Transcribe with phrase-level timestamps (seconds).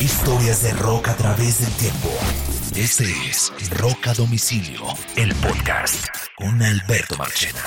[0.00, 2.08] Historias de rock a través del tiempo.
[2.74, 4.80] Este es Rock a Domicilio,
[5.14, 7.62] el podcast con Alberto Marchena.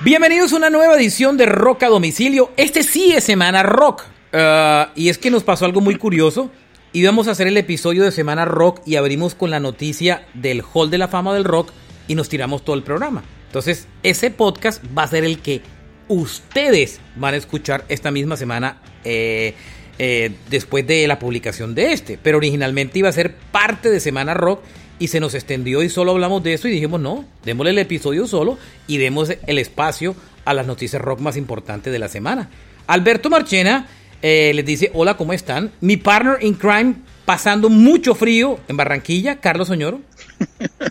[0.00, 2.50] Bienvenidos a una nueva edición de Rock a Domicilio.
[2.56, 4.04] Este sí es Semana Rock.
[4.32, 6.50] Uh, y es que nos pasó algo muy curioso.
[6.94, 10.88] Íbamos a hacer el episodio de Semana Rock y abrimos con la noticia del Hall
[10.88, 11.72] de la Fama del Rock
[12.06, 13.22] y nos tiramos todo el programa.
[13.48, 15.62] Entonces, ese podcast va a ser el que
[16.08, 19.54] ustedes van a escuchar esta misma semana eh,
[19.98, 22.18] eh, después de la publicación de este.
[22.22, 24.60] Pero originalmente iba a ser parte de Semana Rock
[24.98, 28.26] y se nos extendió y solo hablamos de eso y dijimos no, démosle el episodio
[28.26, 32.48] solo y demos el espacio a las noticias rock más importantes de la semana.
[32.86, 33.86] Alberto Marchena
[34.22, 35.72] eh, les dice hola, ¿cómo están?
[35.80, 36.94] Mi partner in crime
[37.24, 40.00] pasando mucho frío en Barranquilla, Carlos Oñoro.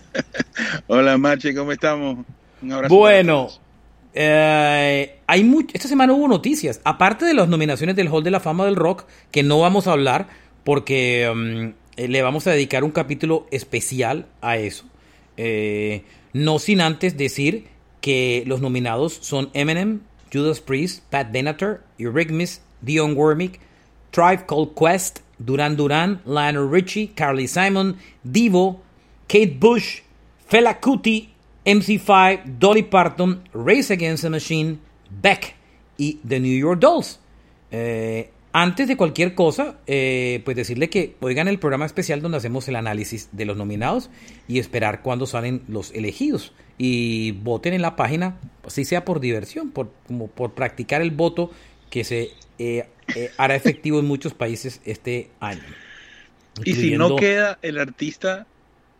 [0.86, 2.24] hola Marche, ¿cómo estamos?
[2.62, 2.94] Un abrazo.
[2.94, 3.48] Bueno,
[4.14, 8.64] eh, hay esta semana hubo noticias, aparte de las nominaciones del Hall de la Fama
[8.64, 10.28] del Rock, que no vamos a hablar
[10.64, 14.84] porque um, eh, le vamos a dedicar un capítulo especial a eso.
[15.36, 17.66] Eh, no sin antes decir
[18.00, 20.00] que los nominados son Eminem,
[20.32, 23.60] Judas Priest, Pat Benatar, Eurythmics, Dion Warmick,
[24.10, 28.80] Tribe Called Quest, Duran Duran, Lionel Richie, Carly Simon, Divo,
[29.26, 30.00] Kate Bush,
[30.48, 31.30] Fela Kuti,
[31.68, 34.78] MC5, Dolly Parton, Race Against the Machine,
[35.10, 35.54] Beck
[35.98, 37.20] y The New York Dolls.
[37.70, 42.66] Eh, antes de cualquier cosa, eh, pues decirle que oigan el programa especial donde hacemos
[42.68, 44.08] el análisis de los nominados
[44.48, 46.54] y esperar cuándo salen los elegidos.
[46.78, 51.50] Y voten en la página, así sea por diversión, por, como por practicar el voto
[51.90, 52.88] que se eh,
[53.36, 55.64] hará efectivo en muchos países este año.
[56.64, 58.46] Y si no queda el artista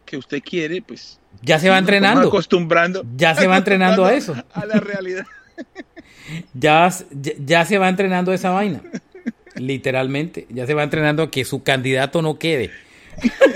[0.05, 2.29] que usted quiere, pues ya se va entrenando.
[2.29, 3.05] Acostumbrando.
[3.17, 4.35] Ya se va entrenando a eso.
[4.53, 5.27] A la realidad.
[6.55, 6.91] ya,
[7.45, 8.83] ya, se va entrenando a esa vaina.
[9.55, 10.47] Literalmente.
[10.51, 12.71] Ya se va entrenando a que su candidato no quede.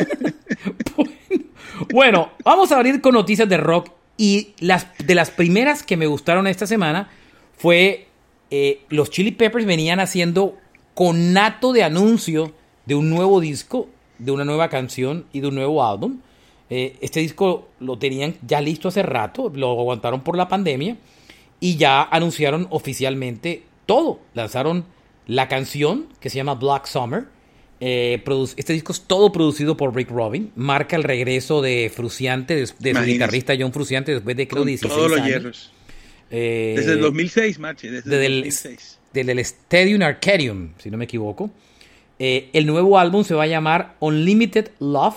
[1.93, 3.91] bueno, vamos a abrir con noticias de rock.
[4.16, 7.09] Y las, de las primeras que me gustaron esta semana
[7.56, 8.06] fue
[8.50, 10.56] eh, los Chili Peppers venían haciendo
[10.94, 12.53] conato de anuncio
[12.84, 16.21] de un nuevo disco, de una nueva canción y de un nuevo álbum.
[16.75, 20.97] Eh, este disco lo tenían ya listo hace rato, lo aguantaron por la pandemia
[21.60, 24.21] y ya anunciaron oficialmente todo.
[24.33, 24.87] Lanzaron
[25.27, 27.25] la canción que se llama Black Summer.
[27.78, 28.25] Eh,
[28.56, 30.50] este disco es todo producido por Rick Robin.
[30.56, 35.10] Marca el regreso de Fruciante, de, su guitarrista John Fruciante, después de creo 16 todos
[35.10, 35.72] los Hierros.
[36.31, 37.89] Eh, desde el 2006, Machi.
[37.89, 38.99] Desde, el 2006.
[39.12, 41.50] Desde el Stadium Arcadium, si no me equivoco.
[42.19, 45.16] el nuevo álbum se va a llamar Unlimited Love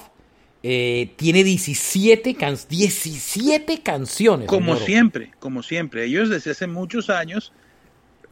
[0.67, 2.35] eh, tiene 17,
[2.67, 4.47] 17 canciones.
[4.47, 6.05] Como siempre, como siempre.
[6.05, 7.53] Ellos desde hace muchos años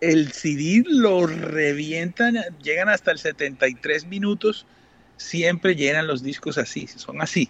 [0.01, 4.65] el CD lo revientan, llegan hasta el 73 minutos,
[5.15, 7.49] siempre llenan los discos así, son así.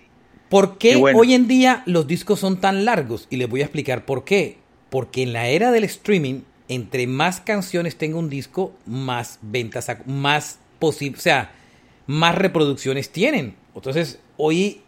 [0.49, 3.27] ¿Por qué hoy en día los discos son tan largos?
[3.29, 4.57] Y les voy a explicar por qué.
[4.89, 10.59] Porque en la era del streaming, entre más canciones tenga un disco, más ventas, más
[10.77, 11.53] posible, o sea,
[12.05, 13.62] más reproducciones tienen.
[13.75, 14.81] Entonces, hoy,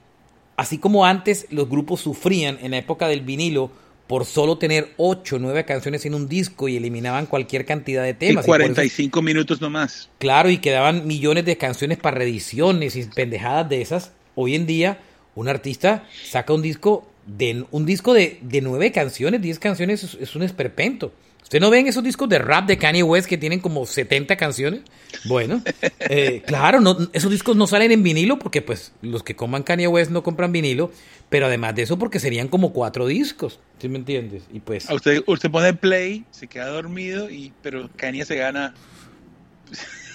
[0.57, 3.72] así como antes los grupos sufrían en la época del vinilo
[4.07, 8.13] por solo tener 8 o 9 canciones en un disco y eliminaban cualquier cantidad de
[8.13, 8.46] temas.
[8.46, 10.09] Y 45 minutos nomás.
[10.19, 14.12] Claro, y quedaban millones de canciones para reediciones y pendejadas de esas.
[14.35, 15.00] Hoy en día,
[15.34, 20.35] un artista saca un disco de, un disco de, de 9 canciones, 10 canciones, es
[20.35, 21.12] un esperpento.
[21.45, 24.81] ¿Usted no ven esos discos de rap de Kanye West que tienen como 70 canciones?
[25.25, 25.61] Bueno,
[26.00, 29.88] eh, claro, no, esos discos no salen en vinilo porque pues los que coman Kanye
[29.88, 30.91] West no compran vinilo,
[31.29, 34.41] pero además de eso porque serían como cuatro discos, ¿sí me entiendes?
[34.51, 34.89] Y pues...
[34.89, 38.73] Usted, usted pone play, se queda dormido, y pero Kanye se gana...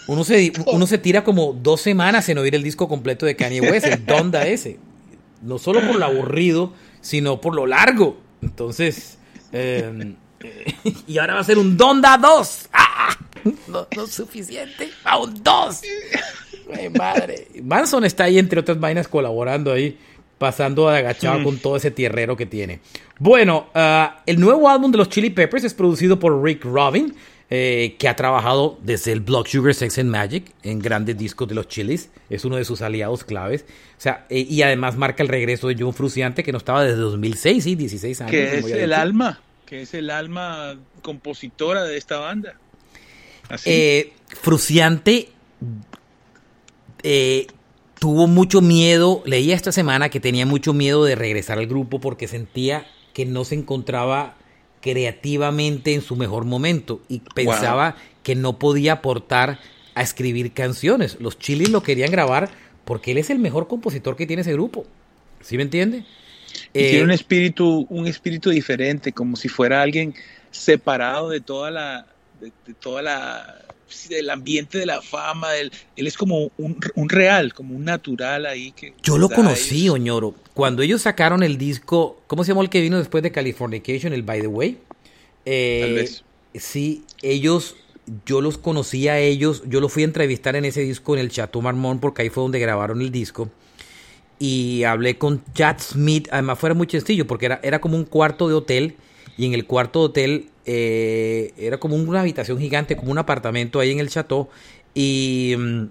[0.08, 3.60] Uno se, uno se tira como dos semanas en oír el disco completo de Kanye
[3.60, 4.80] West, el Donda ese.
[5.42, 8.20] No solo por lo aburrido, sino por lo largo.
[8.42, 9.16] Entonces...
[9.52, 10.16] Eh,
[11.06, 12.68] y ahora va a ser un Donda 2.
[12.72, 13.16] ¡Ah!
[13.68, 14.90] No, es suficiente.
[15.04, 15.82] A un 2.
[16.98, 17.48] madre.
[17.62, 19.98] Manson está ahí, entre otras vainas, colaborando ahí,
[20.38, 22.80] pasando agachado con todo ese tierrero que tiene.
[23.18, 27.14] Bueno, ah, el nuevo álbum de los Chili Peppers es producido por Rick Robin,
[27.48, 31.54] eh, que ha trabajado desde el Block Sugar Sex and Magic en grandes discos de
[31.54, 32.10] los Chilis.
[32.28, 33.64] Es uno de sus aliados claves.
[33.98, 36.98] O sea, eh, y además marca el regreso de John Fruciante, que no estaba desde
[36.98, 38.30] 2006, sí, 16 años.
[38.30, 39.40] Que es el alma
[39.70, 42.54] que es el alma compositora de esta banda.
[43.64, 45.28] Eh, Fruciante
[47.04, 47.46] eh,
[48.00, 52.26] tuvo mucho miedo, leía esta semana que tenía mucho miedo de regresar al grupo porque
[52.26, 52.84] sentía
[53.14, 54.34] que no se encontraba
[54.80, 57.94] creativamente en su mejor momento y pensaba
[58.24, 59.60] que no podía aportar
[59.94, 61.16] a escribir canciones.
[61.20, 62.50] Los Chilis lo querían grabar
[62.84, 64.84] porque él es el mejor compositor que tiene ese grupo.
[65.42, 66.04] ¿Sí me entiende?
[66.72, 70.14] Tiene eh, un espíritu, un espíritu diferente, como si fuera alguien
[70.50, 72.06] separado de toda la,
[72.40, 73.64] de, toda la,
[74.08, 75.56] del ambiente de la fama.
[75.56, 78.94] Él, él es como un, un, real, como un natural ahí que.
[79.02, 80.34] Yo lo conocí, Oñoro.
[80.54, 84.12] Cuando ellos sacaron el disco, ¿cómo se llamó el que vino después de Californication?
[84.12, 84.78] El By the Way.
[85.44, 86.24] Eh, Tal vez.
[86.54, 87.76] Sí, ellos
[88.26, 91.30] yo los conocí a ellos, yo los fui a entrevistar en ese disco en el
[91.30, 93.50] Chateau Marmont porque ahí fue donde grabaron el disco.
[94.40, 98.48] Y hablé con Chad Smith, además fue muy sencillo porque era, era como un cuarto
[98.48, 98.96] de hotel
[99.36, 103.78] y en el cuarto de hotel eh, era como una habitación gigante, como un apartamento
[103.78, 104.48] ahí en el Chateau
[104.94, 105.84] y, mm,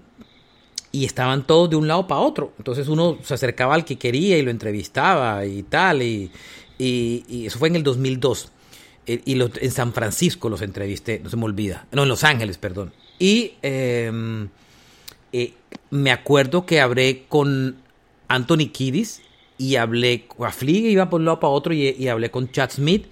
[0.92, 2.52] y estaban todos de un lado para otro.
[2.58, 6.30] Entonces uno se acercaba al que quería y lo entrevistaba y tal y,
[6.76, 8.50] y eso fue en el 2002.
[9.06, 12.58] Eh, y en San Francisco los entrevisté, no se me olvida, no, en Los Ángeles,
[12.58, 12.92] perdón.
[13.18, 14.48] Y em,
[15.32, 15.54] eh,
[15.90, 17.76] me acuerdo que hablé con
[18.30, 19.22] Anthony Kiddis
[19.58, 23.06] y hablé, a Fliege iba por un lado para otro y, hablé con Chad Smith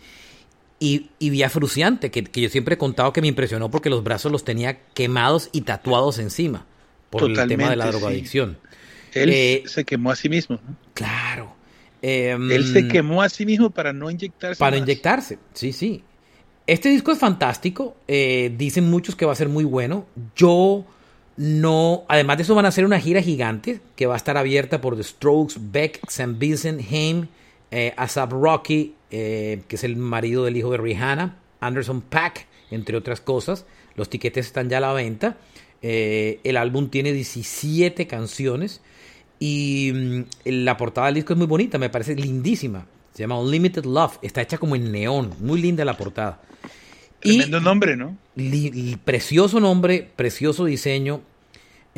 [0.80, 4.04] y, y vi a Fruciante, que, yo siempre he contado que me impresionó porque los
[4.04, 6.64] brazos los tenía quemados y tatuados encima
[7.10, 8.58] por el tema de la drogadicción.
[9.12, 10.60] Él eh, se quemó a sí mismo.
[10.94, 11.52] Claro.
[12.00, 14.58] Em, Él se quemó a sí mismo para no inyectarse.
[14.58, 16.04] Para inyectarse, sí, sí.
[16.66, 17.96] Este disco es fantástico.
[18.06, 20.06] Eh, dicen muchos que va a ser muy bueno.
[20.36, 20.84] Yo
[21.38, 22.04] no.
[22.08, 24.96] Además de eso, van a hacer una gira gigante que va a estar abierta por
[24.96, 27.28] The Strokes, Beck, Sam Vincent, Haim,
[27.70, 32.96] eh, Asap Rocky, eh, que es el marido del hijo de Rihanna, Anderson Pack, entre
[32.96, 33.64] otras cosas.
[33.96, 35.38] Los tiquetes están ya a la venta.
[35.80, 38.82] el álbum tiene 17 canciones.
[39.40, 42.86] Y mm, la portada del disco es muy bonita, me parece lindísima.
[43.14, 44.18] Se llama Unlimited Love.
[44.22, 45.34] Está hecha como en neón.
[45.40, 46.40] Muy linda la portada.
[47.20, 48.16] Tremendo nombre, ¿no?
[49.04, 51.22] precioso nombre, precioso diseño.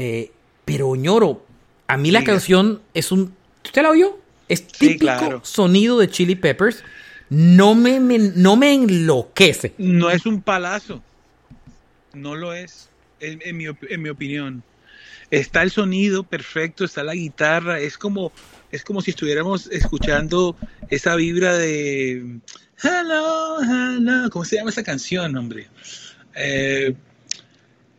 [0.02, 0.32] Eh,
[0.64, 1.44] pero ñoro,
[1.86, 3.34] a mí la canción es un.
[3.62, 4.18] ¿Usted la oyó?
[4.48, 6.82] Es típico sonido de Chili Peppers.
[7.28, 9.74] No me, no me enloquece.
[9.76, 11.02] No es un palazo.
[12.14, 12.88] No lo es,
[13.20, 14.64] en mi, en mi opinión
[15.30, 18.32] está el sonido perfecto, está la guitarra, es como,
[18.72, 20.56] es como si estuviéramos escuchando
[20.88, 22.40] esa vibra de
[22.82, 25.68] Hello, hello, ¿cómo se llama esa canción, hombre?
[26.34, 26.94] Eh,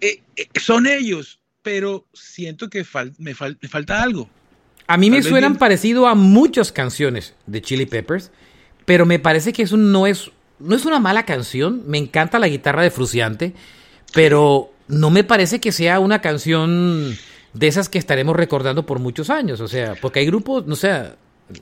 [0.01, 0.21] eh,
[0.59, 2.85] son ellos, pero siento que
[3.17, 4.29] me, falta algo.
[4.87, 8.31] A mí me suenan parecido a muchas canciones de Chili Peppers,
[8.85, 11.83] pero me parece que eso no es, no es una mala canción.
[11.87, 13.53] Me encanta la guitarra de Fruciante,
[14.13, 17.17] pero no me parece que sea una canción
[17.53, 19.61] de esas que estaremos recordando por muchos años.
[19.61, 21.13] O sea, porque hay grupos, no sé.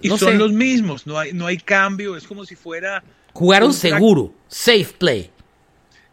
[0.01, 3.03] Y son los mismos, no hay, no hay cambio, es como si fuera.
[3.33, 5.31] Jugaron seguro, safe play.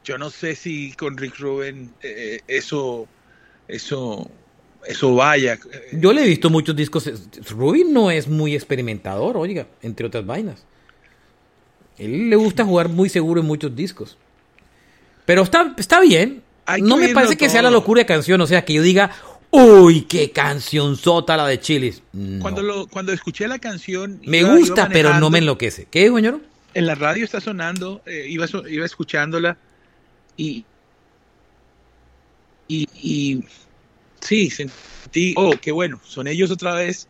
[0.05, 3.09] Yo no sé si con Rick Rubin eh, eso,
[3.69, 4.31] eso,
[4.87, 5.59] eso vaya.
[5.93, 7.11] Yo le he visto muchos discos.
[7.51, 10.65] Rubin no es muy experimentador, oiga, entre otras vainas.
[11.99, 14.19] Él le gusta jugar muy seguro en muchos discos.
[15.25, 16.43] Pero está, está bien
[16.83, 19.11] no me parece que sea la locura de canción, o sea, que yo diga,
[19.51, 22.03] uy, qué canción sota la de Chilis.
[22.41, 24.21] Cuando, cuando escuché la canción...
[24.27, 25.87] Me gusta, pero no me enloquece.
[25.91, 26.41] ¿Qué, señor?
[26.75, 29.57] En la radio está sonando, eh, iba, iba escuchándola
[30.37, 30.67] y,
[32.69, 33.45] y, y
[34.21, 37.09] sí, sentí, oh, qué bueno, son ellos otra vez.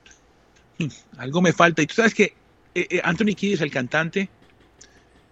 [0.78, 1.82] Hmm, algo me falta.
[1.82, 2.34] Y tú sabes que
[2.74, 4.28] eh, eh, Anthony Kidd el cantante.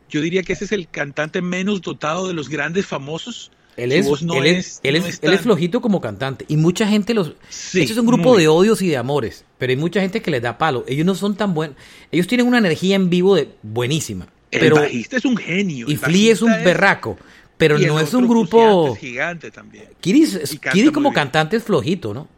[0.08, 4.80] Yo diría que ese es el cantante menos dotado de los grandes famosos él es,
[4.82, 6.44] él, es, flojito como cantante.
[6.48, 7.32] Y mucha gente los.
[7.48, 9.44] Sí, es un grupo de odios y de amores.
[9.58, 10.84] Pero hay mucha gente que les da palo.
[10.86, 11.76] Ellos no son tan buenos.
[12.12, 14.28] Ellos tienen una energía en vivo de buenísima.
[14.50, 15.90] El pero, bajista es un genio.
[15.90, 17.18] Y Flea es un berraco.
[17.56, 18.96] Pero no es un grupo.
[18.96, 19.88] gigante también.
[20.00, 20.58] Kiris,
[20.92, 22.28] como cantante es flojito, ¿no?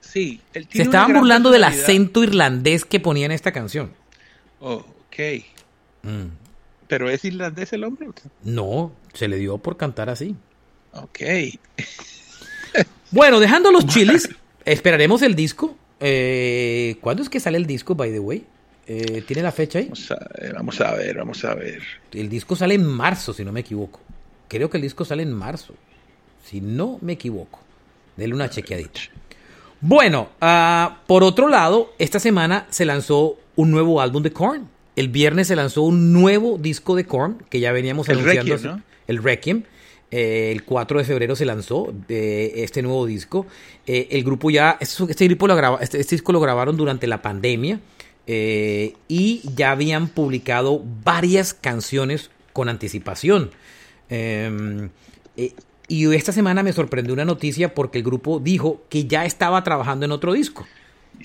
[0.00, 0.40] Sí.
[0.70, 3.92] Se estaban burlando del acento irlandés que ponía en esta canción.
[4.60, 5.42] Oh, ok.
[6.02, 6.26] Mm.
[6.88, 8.08] ¿Pero es irlandés el hombre?
[8.44, 10.36] No, se le dio por cantar así.
[10.92, 11.20] Ok.
[13.10, 14.30] bueno, dejando los chiles,
[14.64, 15.76] esperaremos el disco.
[15.98, 18.44] Eh, ¿Cuándo es que sale el disco, by the way?
[18.86, 19.86] Eh, ¿Tiene la fecha ahí?
[19.86, 24.00] Vamos a, ver, vamos a ver, El disco sale en marzo, si no me equivoco.
[24.48, 25.74] Creo que el disco sale en marzo.
[26.44, 27.60] Si no me equivoco.
[28.16, 29.00] Denle una chequeadita.
[29.80, 34.68] Bueno, uh, por otro lado, esta semana se lanzó un nuevo álbum de Korn.
[34.94, 38.54] El viernes se lanzó un nuevo disco de Korn, que ya veníamos el anunciando.
[38.54, 38.82] Requiem, ¿no?
[39.06, 39.64] El Requiem.
[40.10, 43.46] Eh, el 4 de febrero se lanzó eh, este nuevo disco.
[43.86, 47.06] Eh, el grupo ya, este, este grupo lo graba, este, este, disco lo grabaron durante
[47.06, 47.80] la pandemia
[48.28, 53.50] y ya habían publicado varias canciones con anticipación.
[54.08, 54.90] Em,
[55.36, 55.52] eh,
[55.88, 60.04] y esta semana me sorprendió una noticia porque el grupo dijo que ya estaba trabajando
[60.04, 60.66] en otro disco.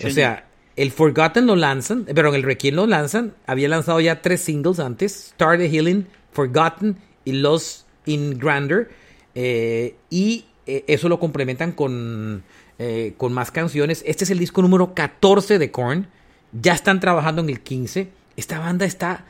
[0.04, 0.46] O sea,
[0.76, 3.34] el Forgotten lo lanzan, pero en el Requiem lo lanzan.
[3.46, 8.90] Había lanzado ya tres singles antes: Start the Healing, Forgotten y Lost in Grander.
[9.36, 12.44] Eh, y eh, eso lo complementan con,
[12.80, 14.04] eh, con más canciones.
[14.06, 16.08] Este es el disco número 14 de Korn.
[16.52, 18.10] Ya están trabajando en el 15.
[18.38, 19.26] Esta banda está.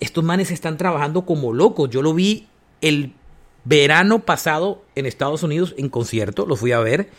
[0.00, 1.88] Estos manes están trabajando como locos.
[1.90, 2.48] Yo lo vi
[2.80, 3.12] el
[3.64, 6.46] verano pasado en Estados Unidos en concierto.
[6.46, 7.10] Lo fui a ver.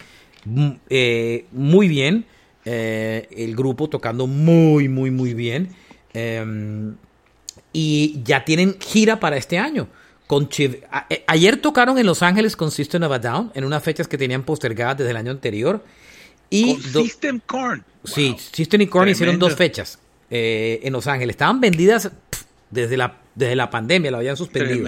[0.45, 2.25] muy bien.
[2.65, 5.75] el grupo tocando muy, muy, muy bien.
[6.13, 6.95] Em,
[7.73, 9.89] y ya tienen gira para este año.
[10.27, 14.07] Con eh, Ayer tocaron en Los Ángeles con System of a Down, en unas fechas
[14.07, 15.83] que tenían postergadas desde el año anterior.
[16.49, 17.83] Y System Corn.
[18.05, 21.33] Sí, System y Corn hicieron dos fechas eh, en Los Ángeles.
[21.33, 22.09] Estaban vendidas
[22.71, 24.87] desde, la, desde la pandemia, lo habían suspendido.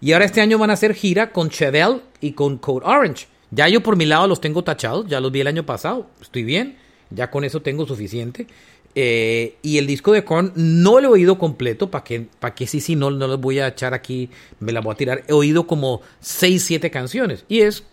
[0.00, 3.26] Y ahora este año van a hacer gira con Chevelle y con Code Orange.
[3.50, 6.44] Ya yo por mi lado los tengo tachados, ya los vi el año pasado, estoy
[6.44, 6.76] bien,
[7.10, 8.46] ya con eso tengo suficiente.
[8.94, 12.80] Eh, y el disco de Korn no lo he oído completo, para que, que sí,
[12.80, 14.28] sí, no, no los voy a echar aquí,
[14.60, 15.24] me la voy a tirar.
[15.28, 17.44] He oído como 6, 7 canciones.
[17.48, 17.84] Y es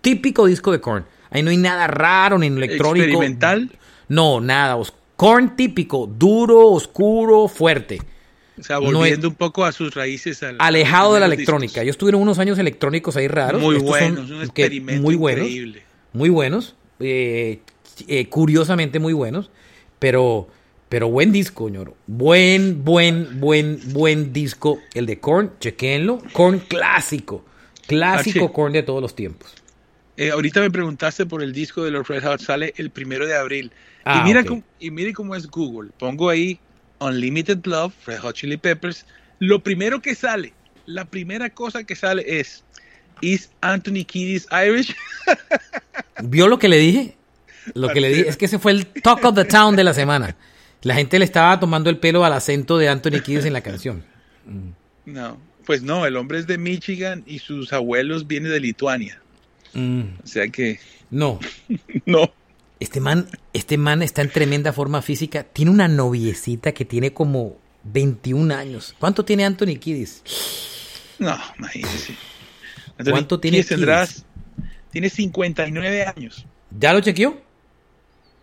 [0.00, 1.06] típico disco de Korn.
[1.30, 3.06] Ahí no hay nada raro ni electrónico.
[3.06, 3.70] ¿Experimental?
[4.08, 4.76] No, nada.
[5.16, 8.00] Korn típico, duro, oscuro, fuerte.
[8.60, 10.44] O sea, volviendo un poco a sus raíces.
[10.58, 11.82] alejado de la electrónica.
[11.82, 13.60] Yo estuve unos años electrónicos ahí raros.
[13.60, 15.82] Muy buenos, un experimento muy buenos, increíble.
[16.12, 16.76] Muy buenos.
[16.98, 17.60] Eh,
[18.06, 19.50] eh, curiosamente muy buenos.
[19.98, 20.48] Pero,
[20.88, 21.96] pero buen disco, ñoro.
[22.06, 24.78] Buen, buen, buen, buen disco.
[24.94, 26.22] El de Korn, chequenlo.
[26.32, 27.44] Korn clásico.
[27.86, 29.54] Clásico Korn de todos los tiempos.
[30.16, 32.40] Eh, ahorita me preguntaste por el disco de los Red Hot.
[32.40, 33.66] Sale el primero de abril.
[33.66, 35.90] y, ah, mira cómo, y mire cómo es Google.
[35.98, 36.60] Pongo ahí
[37.00, 39.06] Unlimited Love, Red Hot Chili Peppers.
[39.38, 40.52] Lo primero que sale,
[40.86, 42.64] la primera cosa que sale es
[43.20, 44.94] ¿Is Anthony Kiddis Irish?
[46.22, 47.16] ¿Vio lo que le dije?
[47.74, 49.94] Lo que le dije es que ese fue el talk of the town de la
[49.94, 50.36] semana.
[50.82, 54.02] La gente le estaba tomando el pelo al acento de Anthony Kiedis en la canción.
[55.04, 59.20] No, pues no, el hombre es de Michigan y sus abuelos vienen de Lituania.
[59.74, 60.02] Mm.
[60.22, 60.80] O sea que.
[61.10, 61.38] No.
[62.06, 62.32] no.
[62.80, 65.44] Este man, este man está en tremenda forma física.
[65.44, 68.96] Tiene una noviecita que tiene como 21 años.
[68.98, 70.22] ¿Cuánto tiene Anthony Kiddis?
[71.18, 72.16] No, imagínese.
[73.04, 74.24] ¿Cuánto tiene tendrás?
[74.90, 76.46] Tiene 59 años.
[76.76, 77.40] ¿Ya lo chequeó?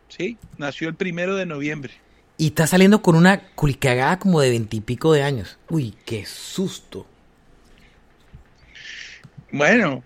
[0.08, 1.94] Sí, nació el primero de noviembre.
[2.38, 5.58] Y está saliendo con una culicagada como de veintipico de años.
[5.70, 7.08] Uy, qué susto.
[9.52, 10.04] Bueno,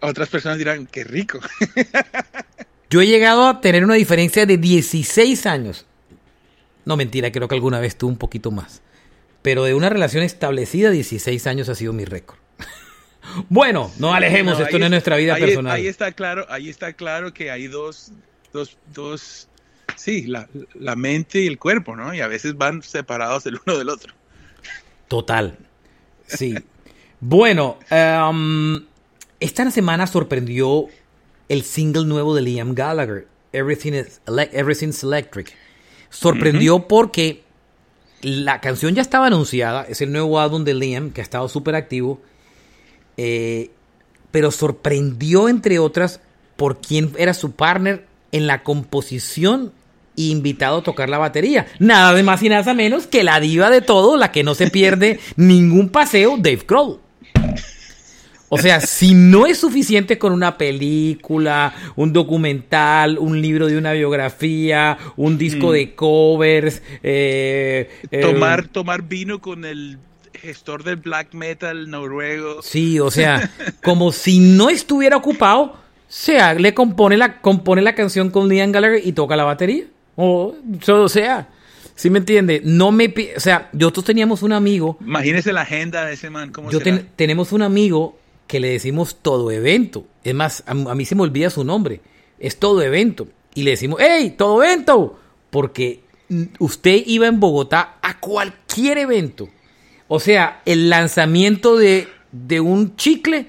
[0.00, 1.38] otras personas dirán, qué rico.
[2.90, 5.86] Yo he llegado a tener una diferencia de 16 años.
[6.84, 8.82] No, mentira, creo que alguna vez tuve un poquito más.
[9.42, 12.38] Pero de una relación establecida, 16 años ha sido mi récord.
[13.48, 15.74] bueno, no alejemos, esto no es nuestra vida personal.
[15.74, 18.12] Ahí está claro, ahí está claro que hay dos
[18.56, 19.48] dos, dos
[19.96, 22.14] sí, la, mente y el cuerpo, ¿no?
[22.14, 24.14] Y a veces van separados el uno del otro.
[25.08, 25.56] Total,
[26.26, 26.54] sí.
[27.20, 28.84] bueno, um,
[29.38, 30.86] esta semana sorprendió
[31.48, 35.54] el single nuevo de Liam Gallagher, Everything is Everything's Electric.
[36.10, 37.42] Sorprendió porque
[38.22, 41.74] la canción ya estaba anunciada, es el nuevo álbum de Liam que ha estado súper
[41.74, 42.20] activo,
[43.16, 43.70] eh,
[44.30, 46.20] pero sorprendió entre otras
[46.56, 49.72] por quién era su partner en la composición
[50.16, 51.66] invitado a tocar la batería.
[51.78, 54.70] Nada de más y nada menos que la diva de todo, la que no se
[54.70, 57.00] pierde ningún paseo, Dave Grohl.
[58.48, 63.92] O sea, si no es suficiente con una película, un documental, un libro de una
[63.92, 65.72] biografía, un disco mm.
[65.72, 69.98] de covers, eh, eh, tomar, tomar vino con el
[70.34, 72.62] gestor del black metal noruego.
[72.62, 73.50] Sí, o sea,
[73.82, 75.86] como si no estuviera ocupado
[76.16, 79.84] sea, le compone la, compone la canción con Liam Gallagher y toca la batería.
[80.14, 80.54] O,
[80.88, 81.48] o sea,
[81.94, 82.62] ¿sí me entiende?
[82.64, 84.96] No me, o sea, nosotros teníamos un amigo.
[85.00, 86.52] Imagínese la agenda de ese man.
[86.52, 86.80] ¿cómo yo
[87.16, 90.06] tenemos un amigo que le decimos todo evento.
[90.24, 92.00] Es más, a, mí se me olvida su nombre.
[92.38, 93.28] Es todo evento.
[93.54, 95.18] Y le decimos, ¡Hey, todo evento!
[95.50, 96.00] Porque
[96.58, 99.48] usted iba en Bogotá a cualquier evento.
[100.08, 103.46] O sea, el lanzamiento de, de un chicle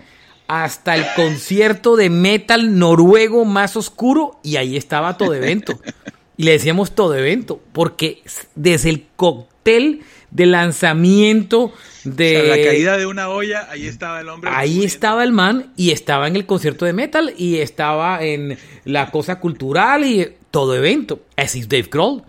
[0.47, 5.79] hasta el concierto de metal noruego más oscuro y ahí estaba todo evento.
[6.39, 8.21] Y le decíamos todo evento, porque
[8.53, 10.01] desde el cóctel
[10.31, 12.43] de lanzamiento de...
[12.43, 14.49] la caída de una olla, ahí estaba el hombre.
[14.53, 19.11] Ahí estaba el man y estaba en el concierto de metal y estaba en la
[19.11, 21.21] cosa cultural y todo evento.
[21.35, 22.23] Así es Dave Kroll.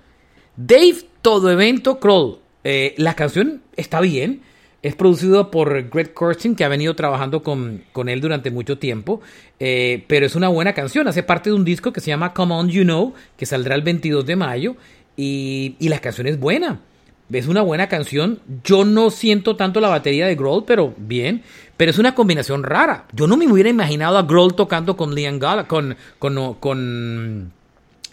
[0.56, 2.38] Dave, todo evento, Kroll.
[2.64, 4.42] Eh, la canción está bien.
[4.80, 9.20] Es producido por Greg Kurstin, que ha venido trabajando con, con él durante mucho tiempo.
[9.58, 11.08] Eh, pero es una buena canción.
[11.08, 13.82] Hace parte de un disco que se llama Come On You Know, que saldrá el
[13.82, 14.76] 22 de mayo.
[15.16, 16.80] Y, y la canción es buena.
[17.30, 18.40] Es una buena canción.
[18.64, 21.42] Yo no siento tanto la batería de Grohl, pero bien.
[21.76, 23.06] Pero es una combinación rara.
[23.12, 25.66] Yo no me hubiera imaginado a Grohl tocando con Liam Gallagher.
[25.66, 27.52] Con, con, con,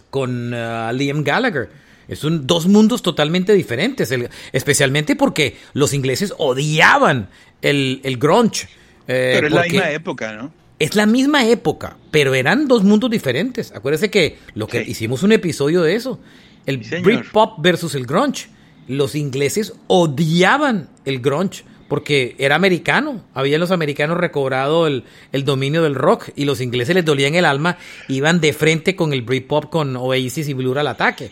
[0.10, 1.70] con uh, Liam Gallagher.
[2.08, 7.30] Es un, dos mundos totalmente diferentes, el, especialmente porque los ingleses odiaban
[7.62, 8.68] el, el grunge.
[9.08, 10.52] Eh, pero es la misma época, ¿no?
[10.78, 13.72] Es la misma época, pero eran dos mundos diferentes.
[13.72, 14.92] Acuérdese que lo que sí.
[14.92, 16.20] hicimos un episodio de eso,
[16.66, 18.50] el sí, Britpop versus el grunge.
[18.88, 23.24] Los ingleses odiaban el grunge porque era americano.
[23.34, 27.46] Habían los americanos recobrado el, el, dominio del rock y los ingleses les dolían el
[27.46, 27.78] alma,
[28.08, 31.32] iban de frente con el Britpop, con Oasis y Blur al ataque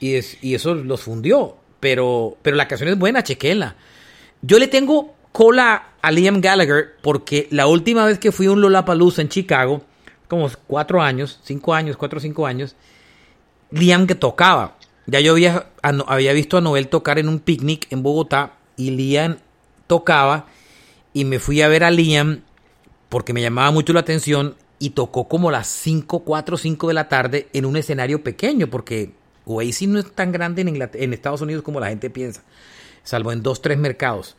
[0.00, 1.56] y, es, y eso los fundió.
[1.80, 3.76] Pero, pero la canción es buena, chequenla.
[4.42, 8.60] Yo le tengo cola a Liam Gallagher porque la última vez que fui a un
[8.60, 9.82] Lollapalooza en Chicago,
[10.28, 12.74] como cuatro años, cinco años, cuatro o cinco años,
[13.70, 14.75] Liam que tocaba.
[15.06, 19.38] Ya yo había, había visto a Noel tocar en un picnic en Bogotá y Liam
[19.86, 20.46] tocaba
[21.12, 22.42] y me fui a ver a Liam
[23.08, 27.08] porque me llamaba mucho la atención y tocó como las 5, 4, 5 de la
[27.08, 29.12] tarde en un escenario pequeño porque
[29.44, 32.42] Oasis no es tan grande en, en Estados Unidos como la gente piensa,
[33.04, 34.36] salvo en dos, tres mercados.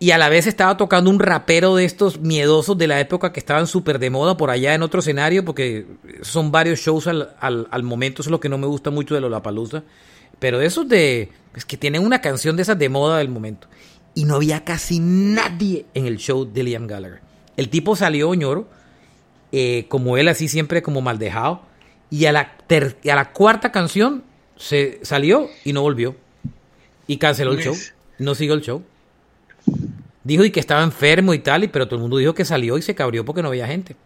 [0.00, 3.40] Y a la vez estaba tocando un rapero de estos miedosos de la época que
[3.40, 5.86] estaban súper de moda por allá en otro escenario, porque
[6.22, 9.16] son varios shows al, al, al, momento, eso es lo que no me gusta mucho
[9.16, 9.82] de Lollapalooza.
[10.38, 13.66] Pero esos de, es que tienen una canción de esas de moda del momento.
[14.14, 17.20] Y no había casi nadie en el show de Liam Gallagher.
[17.56, 18.68] El tipo salió, ñoro,
[19.50, 21.62] eh, como él así siempre como mal dejado.
[22.10, 24.22] Y a la, ter a la cuarta canción
[24.56, 26.16] se salió y no volvió.
[27.08, 27.76] Y canceló el show.
[28.18, 28.82] No siguió el show.
[30.28, 32.82] Dijo y que estaba enfermo y tal, pero todo el mundo dijo que salió y
[32.82, 33.96] se cabrió porque no había gente.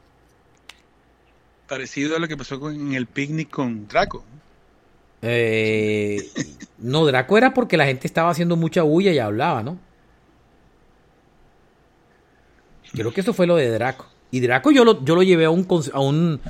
[1.66, 4.24] Parecido a lo que pasó con, en el picnic con Draco.
[5.20, 6.22] Eh,
[6.78, 9.80] no, Draco era porque la gente estaba haciendo mucha bulla y hablaba, ¿no?
[12.92, 14.06] Creo que eso fue lo de Draco.
[14.30, 16.40] Y Draco yo lo, yo lo llevé a un, a un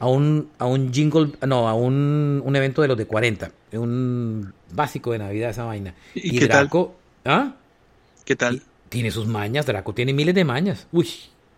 [0.00, 4.52] a un, a un jingle, no, a un, un evento de los de 40, un
[4.72, 5.94] básico de Navidad esa vaina.
[6.12, 7.32] ¿Y, y qué Draco, tal?
[7.32, 7.56] ¿ah?
[8.24, 8.62] ¿Qué tal?
[8.92, 10.86] Tiene sus mañas, Draco tiene miles de mañas.
[10.92, 11.08] Uy,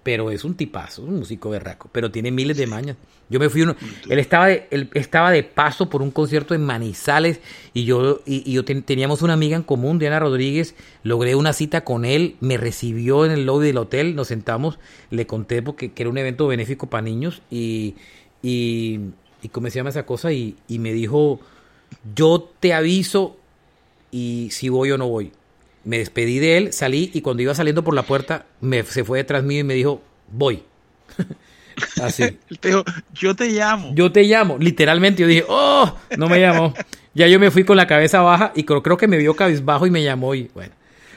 [0.05, 2.97] pero es un tipazo, un músico berraco, pero tiene miles de mañas.
[3.29, 3.75] Yo me fui uno,
[4.09, 7.41] él estaba de, él estaba de paso por un concierto en Manizales
[7.73, 11.83] y yo y, yo ten, teníamos una amiga en común, Diana Rodríguez, logré una cita
[11.83, 14.79] con él, me recibió en el lobby del hotel, nos sentamos,
[15.11, 17.97] le conté porque que era un evento benéfico para niños y
[18.45, 19.01] y,
[19.43, 20.31] y ¿cómo se llama esa cosa?
[20.31, 21.41] Y, y, me dijo,
[22.15, 23.37] yo te aviso
[24.13, 25.33] y si voy o no voy.
[25.85, 29.19] Me despedí de él, salí y cuando iba saliendo por la puerta, me, se fue
[29.19, 30.63] detrás mío y me dijo, voy.
[32.03, 32.39] Así.
[32.61, 33.93] Te dijo, yo te llamo.
[33.95, 34.59] Yo te llamo.
[34.59, 36.73] Literalmente yo dije, oh, no me llamó.
[37.15, 39.87] ya yo me fui con la cabeza baja y creo, creo que me vio cabizbajo
[39.87, 40.75] y me llamó y bueno.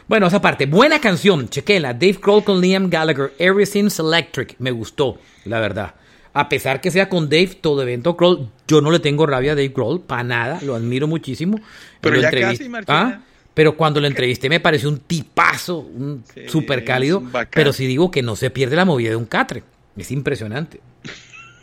[0.08, 0.66] Bueno, esa parte.
[0.66, 1.50] Buena canción.
[1.50, 1.94] Chequela.
[1.94, 3.34] Dave Grohl con Liam Gallagher.
[3.40, 4.56] Everything's Electric.
[4.58, 5.96] Me gustó, la verdad
[6.38, 9.56] a pesar que sea con Dave, todo evento Grohl, yo no le tengo rabia a
[9.56, 11.60] Dave Grohl, para nada, lo admiro muchísimo.
[12.00, 13.22] Pero ya casi, ¿Ah?
[13.58, 18.12] Pero cuando lo entrevisté me pareció un tipazo, un sí, súper cálido, pero sí digo
[18.12, 19.64] que no se pierde la movida de un catre.
[19.98, 20.80] Es impresionante.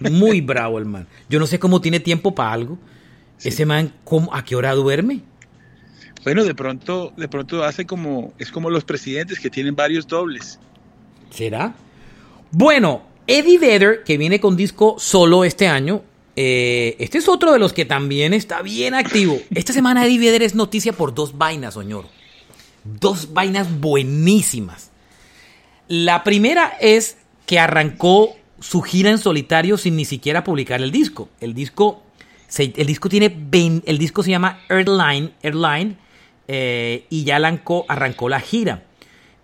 [0.00, 1.06] Muy bravo el man.
[1.30, 2.78] Yo no sé cómo tiene tiempo para algo.
[3.38, 3.50] Sí.
[3.50, 5.20] Ese man, ¿cómo, ¿a qué hora duerme?
[6.24, 10.58] Bueno, de pronto, de pronto hace como, es como los presidentes que tienen varios dobles.
[11.30, 11.76] ¿Será?
[12.50, 16.02] Bueno, Eddie Vedder, que viene con disco solo este año,
[16.36, 19.38] eh, este es otro de los que también está bien activo.
[19.54, 22.06] Esta semana Eddie Vedder es noticia por dos vainas, señor.
[22.84, 24.90] Dos vainas buenísimas.
[25.88, 27.16] La primera es
[27.46, 31.28] que arrancó su gira en solitario sin ni siquiera publicar el disco.
[31.40, 32.02] El disco,
[32.48, 35.96] se, el disco tiene 20, el disco se llama Airline, Airline
[36.48, 38.84] eh, y ya arrancó, la gira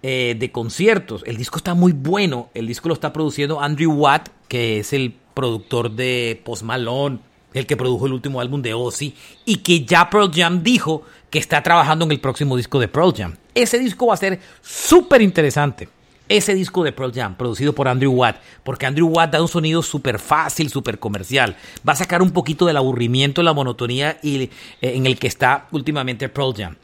[0.03, 1.22] eh, de conciertos.
[1.26, 2.48] El disco está muy bueno.
[2.55, 7.18] El disco lo está produciendo Andrew Watt, que es el productor de Post Malone,
[7.55, 9.14] el que produjo el último álbum de Ozzy,
[9.46, 13.14] y que ya Pearl Jam dijo que está trabajando en el próximo disco de Pearl
[13.16, 13.37] Jam.
[13.55, 15.88] Ese disco va a ser súper interesante.
[16.29, 19.83] Ese disco de Pearl Jam, producido por Andrew Watt, porque Andrew Watt da un sonido
[19.83, 21.57] súper fácil, súper comercial.
[21.88, 24.50] Va a sacar un poquito del aburrimiento, la monotonía y, eh,
[24.81, 26.76] en el que está últimamente Pearl Jam.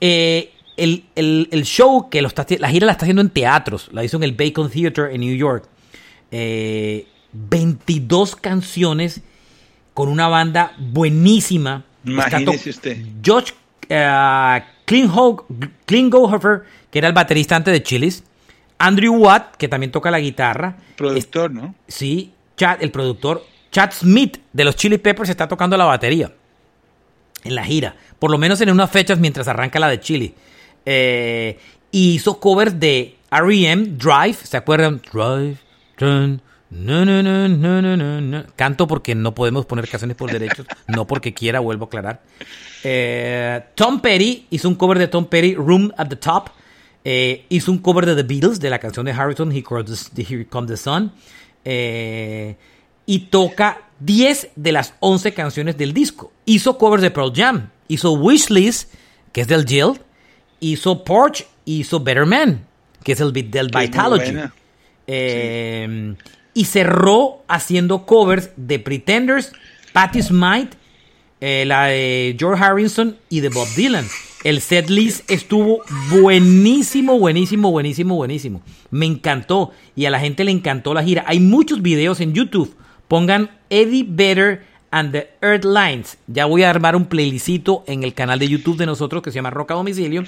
[0.00, 4.16] Eh, el, show que lo está, la gira la está haciendo en teatros, la hizo
[4.16, 5.68] en el Bacon Theater en New York.
[6.36, 9.20] Eh, 22 canciones
[9.92, 11.84] con una banda buenísima.
[12.04, 12.98] Imagínese usted.
[13.24, 13.52] Josh,
[13.90, 14.60] uh,
[16.10, 18.24] Gohofer, que era el baterista antes de Chili's,
[18.78, 20.76] Andrew Watt, que también toca la guitarra.
[20.96, 21.74] Productor, ¿no?
[21.86, 23.44] Sí, Chad, el productor.
[23.70, 26.32] Chad Smith de los Chili Peppers está tocando la batería
[27.42, 27.96] en la gira.
[28.18, 30.34] Por lo menos en unas fechas mientras arranca la de Chili.
[30.86, 31.58] Eh,
[31.90, 35.00] y hizo covers de REM, Drive, ¿se acuerdan?
[35.12, 35.56] Drive,
[35.96, 36.40] turn,
[36.74, 38.44] no, no, no, no, no, no.
[38.56, 42.22] Canto porque no podemos poner canciones por derechos, no porque quiera, vuelvo a aclarar.
[42.82, 46.50] Eh, Tom Petty hizo un cover de Tom Petty, Room at the Top.
[47.04, 49.64] Eh, hizo un cover de The Beatles, de la canción de Harrison, Here
[50.46, 51.12] Comes the, Sun.
[51.64, 52.56] Eh,
[53.06, 56.32] y toca 10 de las 11 canciones del disco.
[56.44, 57.70] Hizo covers de Pearl Jam.
[57.88, 58.92] Hizo Wishlist,
[59.32, 60.00] que es del Jill.
[60.60, 61.46] Hizo Porch.
[61.66, 62.66] Hizo Better Man,
[63.02, 64.34] que es el del Vitalogy.
[66.54, 69.52] Y cerró haciendo covers de Pretenders,
[69.92, 70.76] Patti Smite,
[71.40, 74.06] eh, la de George Harrison y de Bob Dylan.
[74.44, 78.62] El set list estuvo buenísimo, buenísimo, buenísimo, buenísimo.
[78.90, 81.24] Me encantó y a la gente le encantó la gira.
[81.26, 82.74] Hay muchos videos en YouTube.
[83.08, 86.18] Pongan Eddie Vedder and the Earth Lines.
[86.26, 89.36] Ya voy a armar un playlistito en el canal de YouTube de nosotros que se
[89.36, 90.24] llama Roca Domicilio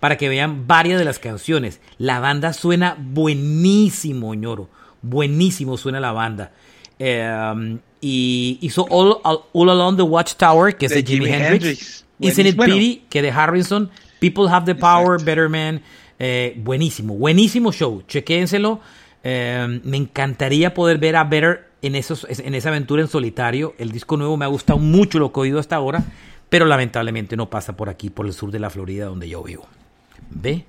[0.00, 1.80] para que vean varias de las canciones.
[1.98, 4.68] La banda suena buenísimo, ñoro.
[5.02, 6.52] Buenísimo suena la banda.
[6.98, 12.04] Eh, y hizo All, All, Along the Watchtower, que es de, Jimi, Hendrix.
[12.20, 13.90] Isn't It Pity, que de Harrison.
[14.20, 15.80] People Have the Power, Better Man.
[16.18, 18.02] Eh, buenísimo, buenísimo show.
[18.06, 18.80] Chequénselo.
[19.22, 23.74] Eh, me encantaría poder ver a Better en, esos, en esa aventura en solitario.
[23.78, 26.02] El disco nuevo me ha gustado mucho lo que he oído hasta ahora,
[26.48, 29.66] pero lamentablemente no pasa por aquí, por el sur de la Florida, donde yo vivo.
[30.30, 30.64] ¿Ve?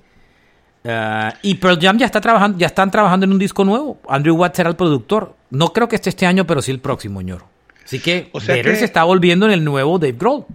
[0.82, 4.00] Uh, y Pearl Jam ya está trabajando, ya están trabajando en un disco nuevo.
[4.08, 5.36] Andrew Watts será el productor.
[5.50, 7.48] No creo que esté este año, pero sí el próximo, ñoro.
[7.84, 10.46] Así que o se está volviendo en el nuevo Dave Grohl.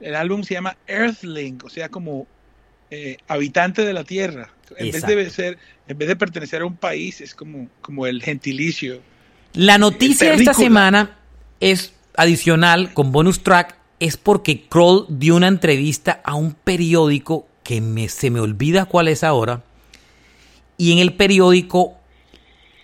[0.00, 2.26] El álbum se llama Earthlink, o sea, como
[2.90, 4.50] eh, habitante de la tierra.
[4.76, 8.22] En vez de ser, en vez de pertenecer a un país, es como, como el
[8.22, 9.00] gentilicio.
[9.54, 11.18] La noticia de esta semana
[11.60, 17.80] es adicional con bonus track, es porque Kroll dio una entrevista a un periódico que
[17.80, 19.64] me, se me olvida cuál es ahora.
[20.76, 21.94] Y en el periódico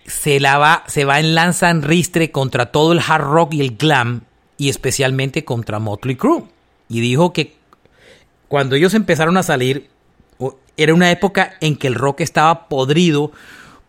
[0.05, 3.61] se, la va, se va en lanza en ristre contra todo el hard rock y
[3.61, 4.23] el glam,
[4.57, 6.43] y especialmente contra Motley Crue.
[6.89, 7.55] Y dijo que
[8.49, 9.89] cuando ellos empezaron a salir,
[10.75, 13.31] era una época en que el rock estaba podrido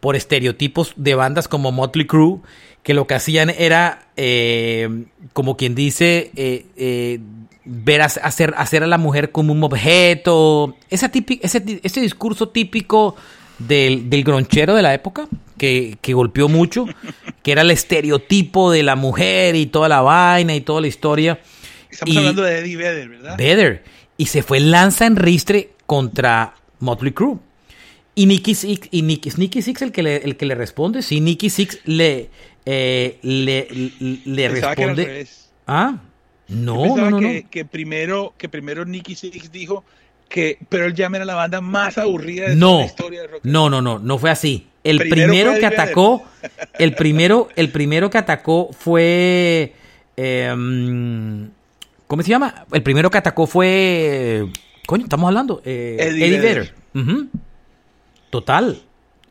[0.00, 2.40] por estereotipos de bandas como Motley Crue,
[2.82, 7.20] que lo que hacían era, eh, como quien dice, eh, eh,
[7.64, 11.10] ver hacer, hacer a la mujer como un objeto, ese,
[11.42, 13.16] ese, discurso típico
[13.58, 16.86] del, del, gronchero de la época, que, golpeó mucho,
[17.42, 21.40] que era el estereotipo de la mujer y toda la vaina y toda la historia.
[21.90, 23.36] Estamos hablando de Eddie Vedder, ¿verdad?
[23.36, 23.84] Vedder.
[24.16, 27.38] Y se fue lanza en ristre contra Motley Crue.
[28.14, 29.30] Y Nicky Six, y Nicky,
[29.62, 32.28] Six el que le, el que le responde, sí, Nicky Six le,
[32.66, 33.68] eh, le,
[34.26, 35.26] le, responde.
[35.66, 35.98] Ah,
[36.52, 39.84] no, no, no, que, primero, que primero Nicky Six dijo
[40.28, 43.40] que Pearl Jam era la banda más aburrida de la historia de rock.
[43.44, 44.66] No, no, no, no fue así.
[44.84, 46.24] El primero, que atacó,
[46.78, 49.74] el primero, el primero que atacó fue,
[50.16, 51.50] em,
[52.06, 52.66] ¿cómo se llama?
[52.72, 54.48] El primero que atacó fue,
[54.86, 56.74] coño, estamos hablando, eh, Eddie, Vedder.
[58.30, 58.82] Total.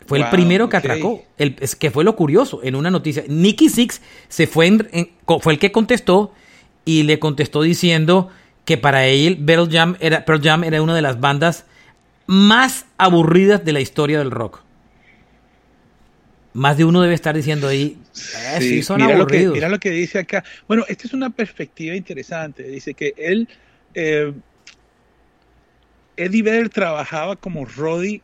[0.06, 1.24] Fue el primero que atacó.
[1.38, 3.24] El, es que fue lo curioso en una noticia.
[3.28, 6.34] Nicky Six se fue, en, fue el que contestó
[6.86, 8.30] y le contestó diciendo
[8.66, 11.66] que para él Pearl Jam era, Pearl Jam era una de las bandas
[12.28, 14.64] más aburridas de la historia del rock.
[16.54, 19.46] Más de uno debe estar diciendo ahí, eh, sí, son mira aburridos.
[19.46, 20.44] Lo que, mira lo que dice acá.
[20.68, 22.64] Bueno, esta es una perspectiva interesante.
[22.64, 23.48] Dice que él,
[23.94, 24.34] eh,
[26.18, 28.22] Eddie Vedder trabajaba como Roddy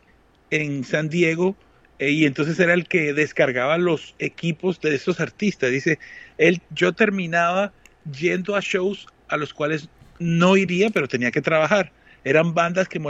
[0.50, 1.56] en San Diego
[1.98, 5.70] eh, y entonces era el que descargaba los equipos de esos artistas.
[5.70, 5.98] Dice,
[6.36, 7.72] él, yo terminaba
[8.12, 11.92] yendo a shows a los cuales no iría, pero tenía que trabajar.
[12.24, 13.00] Eran bandas que,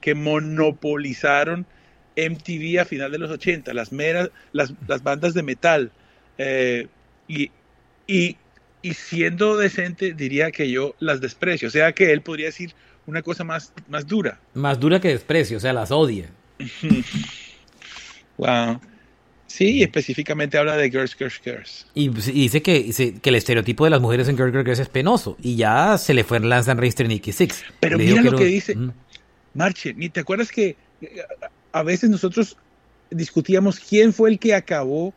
[0.00, 1.66] que monopolizaron
[2.16, 5.92] MTV a final de los 80, las, meras, las, las bandas de metal.
[6.36, 6.86] Eh,
[7.28, 7.50] y,
[8.06, 8.36] y,
[8.82, 11.68] y, siendo decente, diría que yo las desprecio.
[11.68, 12.74] O sea que él podría decir
[13.06, 14.40] una cosa más, más dura.
[14.54, 16.30] Más dura que desprecio, o sea, las odia.
[18.36, 18.80] wow.
[19.48, 21.86] Sí, específicamente habla de Girls, Girls, Girls.
[21.94, 25.38] Y, dice que, que el estereotipo de las mujeres en Girls, Girls, Girls es penoso.
[25.42, 27.64] Y ya se le fue en Lance and Richter Nicky Six.
[27.80, 28.76] Pero mira lo que dice.
[29.54, 30.76] Marche, ¿ni te acuerdas que
[31.72, 32.58] a veces nosotros
[33.10, 35.14] discutíamos quién fue el que acabó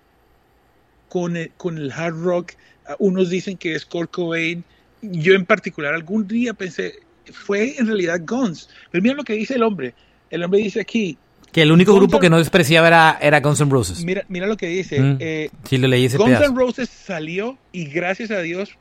[1.10, 2.54] con el, con el hard rock?
[3.00, 4.64] Unos dicen que es Kurt Cobain.
[5.02, 7.00] Yo en particular algún día pensé,
[7.34, 8.70] fue en realidad Guns.
[8.92, 9.94] Pero mira lo que dice el hombre.
[10.30, 11.18] El hombre dice aquí.
[11.52, 14.06] Que el único grupo que no despreciaba era, era Guns N' Roses.
[14.06, 15.00] Mira, mira lo que dice.
[15.00, 15.18] Mm.
[15.20, 18.78] Eh, sí, lo leí ese Guns N' Roses salió y gracias a Dios,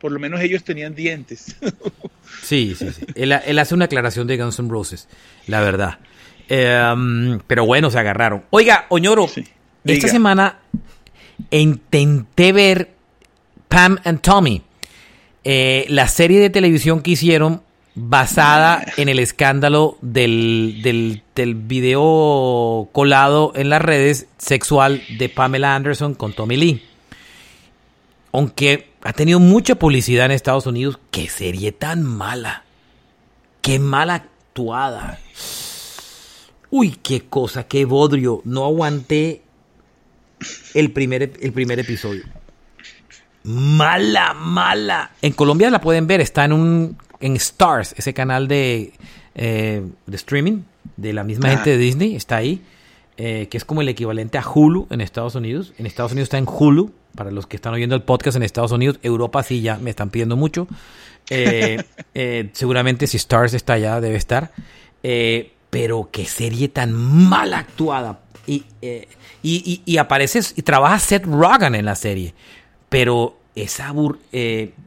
[0.00, 1.56] por lo menos ellos tenían dientes.
[2.42, 3.06] sí, sí, sí.
[3.14, 5.08] Él, hace una aclaración de Guns N' Roses,
[5.46, 5.98] la verdad.
[6.48, 8.44] Em, pero bueno, se agarraron.
[8.50, 9.26] Oiga, Oñoro,
[9.84, 10.58] esta semana
[11.50, 12.90] intenté ver
[13.68, 14.62] Pam and Tommy,
[15.42, 17.62] eh, la serie de televisión que hicieron
[17.94, 26.14] basada en el escándalo del, del, video colado en las redes sexual de Pamela Anderson
[26.14, 26.82] con Tommy Lee.
[28.32, 32.64] Aunque ha tenido mucha publicidad en Estados Unidos, qué serie tan mala.
[33.60, 35.18] Qué mala actuada.
[36.70, 38.42] Uy, qué cosa, qué bodrio.
[38.44, 39.42] No aguanté
[40.74, 42.24] el primer, el primer episodio.
[43.44, 45.12] Mala, mala.
[45.22, 48.92] En Colombia la pueden ver, está en un en Stars, ese canal de,
[49.34, 50.60] eh, de streaming
[50.98, 52.60] de la misma gente de Disney, está ahí,
[53.16, 55.72] eh, que es como el equivalente a Hulu en Estados Unidos.
[55.78, 58.72] En Estados Unidos está en Hulu, para los que están oyendo el podcast en Estados
[58.72, 58.98] Unidos.
[59.02, 60.68] Europa sí ya me están pidiendo mucho.
[61.30, 61.82] Eh,
[62.52, 64.52] seguramente si Stars está allá, debe estar.
[65.70, 68.20] pero qué serie tan mal actuada.
[68.46, 68.66] Y,
[69.42, 72.34] y, y, aparece y trabaja Seth Rogen en la serie.
[72.90, 73.80] Pero es,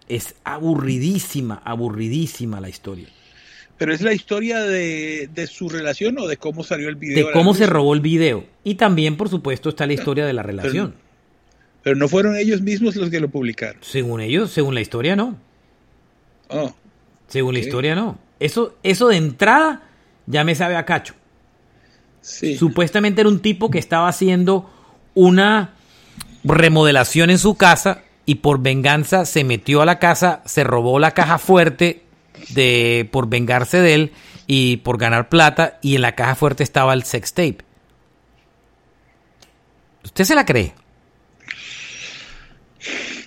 [0.08, 3.08] es aburridísima, aburridísima la historia.
[3.78, 7.28] Pero es la historia de, su relación o de cómo salió el video.
[7.28, 8.46] De cómo se robó el video.
[8.64, 10.96] Y también, por supuesto, está la historia de la relación.
[11.84, 13.78] Pero, no fueron ellos mismos los que lo publicaron.
[13.82, 15.38] Según ellos, según la historia, no.
[16.50, 16.74] Oh.
[17.28, 18.18] Según la historia, no.
[18.40, 19.84] Eso, eso de entrada
[20.26, 21.14] ya me sabe a cacho.
[22.22, 22.58] Sí.
[22.58, 24.70] Supuestamente era un tipo que estaba haciendo
[25.14, 25.76] una
[26.44, 31.12] remodelación en su casa y por venganza se metió a la casa, se robó la
[31.12, 32.04] caja fuerte
[32.50, 34.14] de por vengarse de él
[34.48, 37.60] y por ganar plata y en la caja fuerte estaba el sex tape.
[40.04, 40.76] ¿Usted se la cree?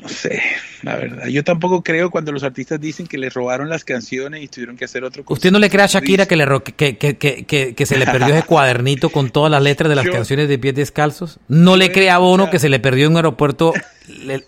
[0.02, 0.42] No sé,
[0.82, 1.26] la verdad.
[1.26, 4.84] Yo tampoco creo cuando los artistas dicen que le robaron las canciones y tuvieron que
[4.84, 5.24] hacer otro.
[5.28, 8.46] ¿Usted no le cree a Shakira que, le que, que, que, se le perdió ese
[8.46, 11.38] cuadernito con todas las letras de las canciones de pies descalzos?
[11.48, 13.72] ¿No le cree a Bono que se le perdió en un aeropuerto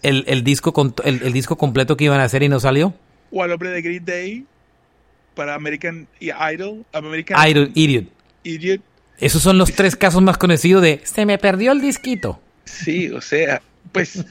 [0.03, 2.95] el, disco con, el, disco completo que iban a hacer y no salió?
[3.31, 4.45] O al hombre de Green Day
[5.35, 6.85] para American Idol.
[6.93, 8.07] American Idol, Idiot.
[8.45, 8.83] Idiot.
[9.19, 12.41] Esos son los tres casos más conocidos de se me perdió el disquito.
[12.65, 14.25] Sí, o sea, pues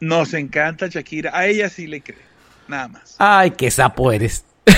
[0.00, 1.30] nos encanta Shakira.
[1.36, 2.18] A ella sí le cree.
[2.68, 3.16] Nada más.
[3.18, 4.44] Ay, qué sapo eres.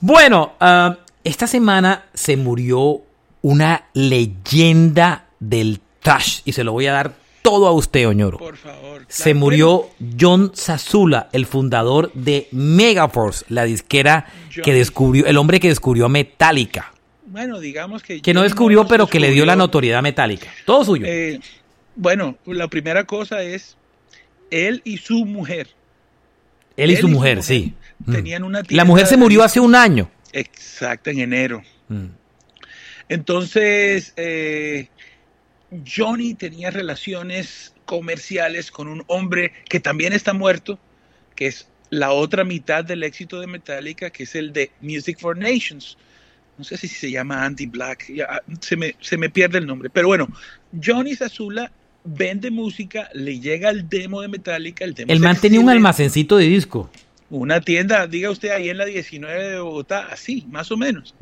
[0.00, 3.02] bueno, ah, esta semana se murió
[3.42, 6.40] una leyenda del trash.
[6.44, 8.38] Y se lo voy a dar todo a usted, Oñoro.
[8.38, 9.04] Por favor.
[9.08, 14.26] Se murió John Sazula, el fundador de Megaforce, la disquera
[14.62, 16.94] que descubrió, el hombre que descubrió Metallica.
[17.26, 18.22] Bueno, digamos que...
[18.22, 20.48] Que no descubrió, pero que le dio la notoriedad Metallica.
[20.64, 21.04] Todo suyo.
[21.06, 21.40] Eh,
[21.96, 23.76] bueno, la primera cosa es
[24.50, 25.68] él y su mujer.
[26.76, 27.74] Él y, su, mujer, sí.
[28.04, 28.12] Mm.
[28.12, 30.10] Tenían una La mujer se murió hace un año.
[30.32, 31.62] Exacto, en enero.
[31.88, 32.06] Mm.
[33.08, 34.88] Entonces, eh,
[35.86, 40.78] Johnny tenía relaciones comerciales con un hombre que también está muerto,
[41.36, 45.36] que es la otra mitad del éxito de Metallica, que es el de Music for
[45.36, 45.96] Nations.
[46.56, 48.10] No sé si se llama Andy Black,
[48.60, 49.90] se, me, se me pierde el nombre.
[49.90, 50.28] Pero bueno,
[50.82, 51.70] Johnny Zazula
[52.04, 56.36] vende música, le llega el demo de Metallica, el demo El man tenía un almacencito
[56.36, 56.90] de disco.
[57.30, 61.14] Una tienda, diga usted, ahí en la 19 de Bogotá, así, más o menos.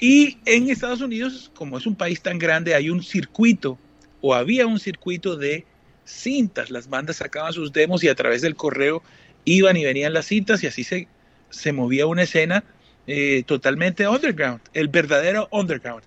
[0.00, 3.78] Y en Estados Unidos, como es un país tan grande, hay un circuito,
[4.22, 5.66] o había un circuito de
[6.04, 6.70] cintas.
[6.70, 9.02] Las bandas sacaban sus demos y a través del correo
[9.44, 11.06] iban y venían las cintas y así se,
[11.50, 12.64] se movía una escena
[13.06, 16.02] eh, totalmente underground, el verdadero underground.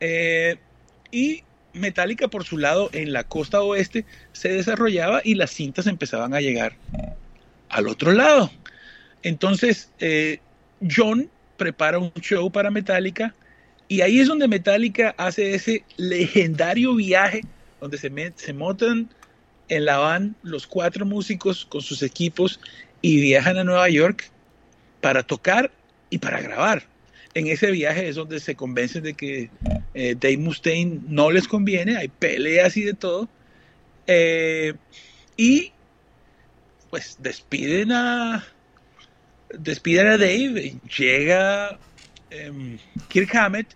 [0.00, 0.56] Eh,
[1.10, 1.42] y
[1.76, 6.40] Metallica por su lado en la costa oeste se desarrollaba y las cintas empezaban a
[6.40, 6.74] llegar
[7.68, 8.50] al otro lado.
[9.22, 10.40] Entonces eh,
[10.90, 13.34] John prepara un show para Metallica
[13.88, 17.42] y ahí es donde Metallica hace ese legendario viaje
[17.80, 19.08] donde se, se montan
[19.68, 22.60] en la van los cuatro músicos con sus equipos
[23.02, 24.30] y viajan a Nueva York
[25.00, 25.70] para tocar
[26.10, 26.84] y para grabar
[27.36, 29.50] en ese viaje es donde se convencen de que
[29.98, 33.30] eh, Dave Mustaine no les conviene, hay peleas y de todo.
[34.06, 34.74] Eh,
[35.38, 35.72] y
[36.90, 38.46] pues despiden a
[39.58, 41.78] despiden a Dave, llega
[42.30, 42.78] eh,
[43.08, 43.68] Kirk Hammett,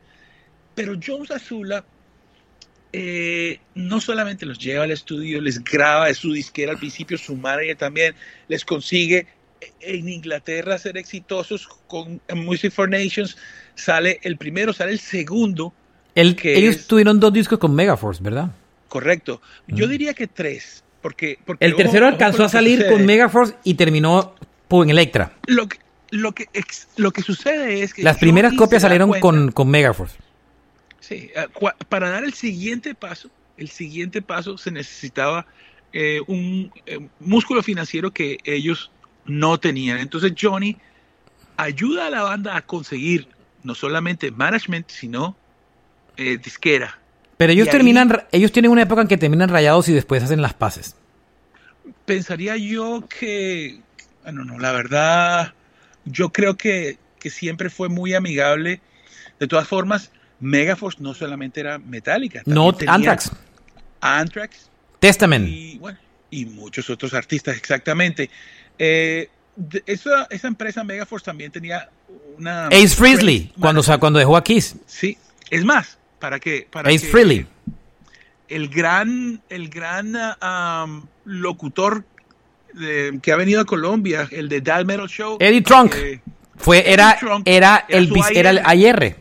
[0.74, 1.86] pero Jones Azula
[2.92, 7.34] eh, no solamente los lleva al estudio, les graba, es su disquera al principio, su
[7.34, 8.14] manager también,
[8.46, 9.26] les consigue
[9.80, 13.38] en Inglaterra ser exitosos con Music for Nations.
[13.74, 15.72] Sale el primero, sale el segundo.
[16.20, 18.50] El, ellos tuvieron dos discos con Megaforce, ¿verdad?
[18.88, 19.40] Correcto.
[19.66, 19.90] Yo mm.
[19.90, 20.84] diría que tres.
[21.00, 24.34] Porque, porque el tercero alcanzó a salir con Megaforce y terminó
[24.70, 25.32] en Electra.
[25.46, 25.78] Lo que,
[26.10, 26.48] lo que,
[26.96, 28.02] lo que sucede es que...
[28.02, 30.16] Las primeras copias salieron con, con Megaforce.
[31.00, 31.46] Sí, eh,
[31.88, 35.46] para dar el siguiente paso, el siguiente paso se necesitaba
[35.92, 38.90] eh, un eh, músculo financiero que ellos
[39.24, 39.98] no tenían.
[39.98, 40.76] Entonces Johnny
[41.56, 43.26] ayuda a la banda a conseguir
[43.62, 45.36] no solamente management, sino
[46.42, 47.00] disquera.
[47.40, 50.52] Pero ellos terminan, ellos tienen una época en que terminan rayados y después hacen las
[50.52, 50.94] paces.
[52.04, 53.80] Pensaría yo que,
[54.22, 55.54] bueno, no, la verdad,
[56.04, 58.82] yo creo que, siempre fue muy amigable.
[59.38, 62.42] De todas formas, Megaforce no solamente era Metallica.
[62.44, 63.30] No, Anthrax.
[64.02, 64.70] Anthrax.
[64.98, 65.48] Testament.
[65.48, 68.28] Y, muchos otros artistas, exactamente.
[68.78, 69.30] Eh,
[69.86, 71.88] esa, empresa Megaforce también tenía
[72.36, 72.66] una...
[72.66, 74.76] Ace Frehley, cuando, cuando dejó a Kiss.
[74.86, 75.16] Sí,
[75.50, 76.68] es más, para que...
[76.70, 77.46] Para Ace Frehley.
[78.48, 80.12] El gran, el gran
[81.24, 82.04] locutor
[83.22, 85.36] que ha venido a Colombia, el de Dal Metal Show.
[85.40, 85.94] Eddie Trunk.
[86.56, 89.16] fue, era, era, el, era el AR.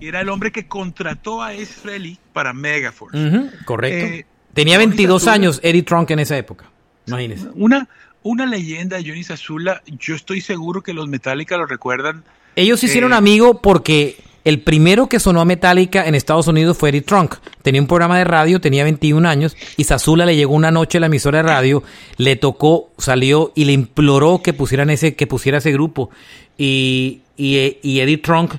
[0.00, 3.50] Era el hombre que contrató a Ace Frehley para Megaforce.
[3.64, 4.14] correcto.
[4.14, 6.70] Eh, Tenía 22 años Eddie Trunk en esa época.
[7.06, 7.48] Imagínese.
[7.54, 7.88] Una,
[8.22, 9.82] una leyenda, Johnny Sazula.
[9.86, 12.22] Yo estoy seguro que los Metallica lo recuerdan.
[12.54, 16.76] Ellos se hicieron eh, amigo porque el primero que sonó a Metallica en Estados Unidos
[16.76, 17.36] fue Eddie Trunk.
[17.62, 21.00] Tenía un programa de radio, tenía 21 años, y Zazula le llegó una noche a
[21.00, 21.82] la emisora de radio,
[22.16, 26.10] le tocó, salió y le imploró que pusieran ese, que pusiera ese grupo.
[26.58, 28.54] Y, y, Eddie Trunk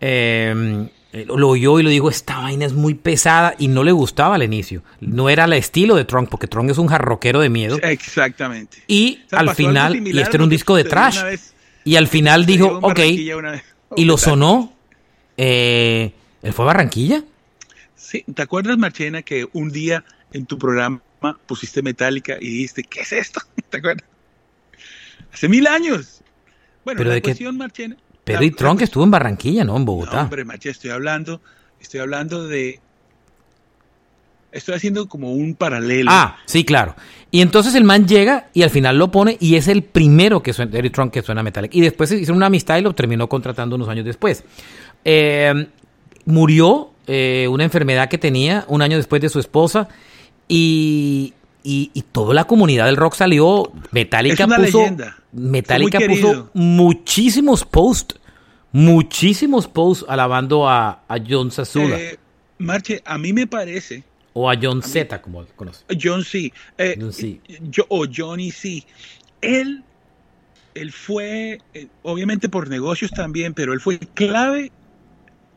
[0.00, 4.34] em, lo oyó y le dijo, esta vaina es muy pesada, y no le gustaba
[4.34, 4.82] al inicio.
[5.00, 7.78] No era el estilo de Trunk, porque Trunk es un jarroquero de miedo.
[7.82, 8.78] Exactamente.
[8.88, 11.20] Y al final, y este era un disco de trash.
[11.84, 12.98] Y al final dijo, ok,
[13.96, 14.77] y lo sonó
[15.38, 17.24] eh, ¿Él fue a Barranquilla?
[17.94, 21.00] Sí, ¿te acuerdas, Marchena, que un día en tu programa
[21.46, 23.40] pusiste Metallica y dijiste, ¿qué es esto?
[23.70, 24.04] ¿Te acuerdas?
[25.32, 26.22] Hace mil años.
[26.84, 27.96] Bueno, ¿Pero la cuestión, Marchena.
[28.24, 29.76] Pero y Tronc estuvo en Barranquilla, ¿no?
[29.76, 30.22] En Bogotá.
[30.22, 31.40] hombre, Marchena, estoy hablando,
[31.80, 32.80] estoy hablando de
[34.52, 36.10] estoy haciendo como un paralelo.
[36.12, 36.94] Ah, sí, claro.
[37.30, 40.52] Y entonces el man llega y al final lo pone y es el primero que
[40.52, 41.76] suena, Eric Trunk que suena Metallica.
[41.76, 44.44] Y después hicieron una amistad y lo terminó contratando unos años después.
[45.10, 45.66] Eh,
[46.26, 49.88] murió eh, una enfermedad que tenía un año después de su esposa
[50.46, 53.72] y, y, toda la comunidad del rock salió.
[53.90, 54.84] Metallica puso,
[55.32, 58.20] Metallica puso muchísimos posts,
[58.72, 61.98] muchísimos posts alabando a, a John Sazula.
[61.98, 62.18] Eh,
[62.58, 64.04] Marche, a mí me parece.
[64.34, 65.86] O a John Z, como conoce.
[65.98, 66.52] John C.
[67.00, 67.40] John C.
[67.88, 68.84] o Johnny C.
[69.40, 69.82] Él,
[70.74, 71.62] él fue,
[72.02, 74.70] obviamente por negocios también, pero él fue clave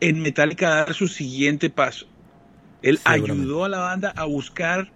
[0.02, 2.08] en Metallica a dar su siguiente paso.
[2.82, 4.92] Él ayudó a la banda a buscar,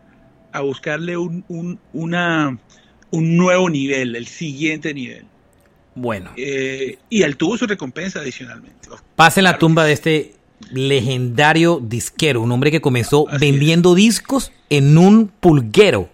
[0.51, 2.57] a buscarle un, un, una,
[3.11, 5.25] un nuevo nivel, el siguiente nivel.
[5.93, 6.31] Bueno.
[6.35, 8.89] Eh, y él tuvo su recompensa adicionalmente.
[9.15, 10.33] Pase en la tumba de este
[10.71, 16.09] legendario disquero, un hombre que comenzó vendiendo discos en un pulguero.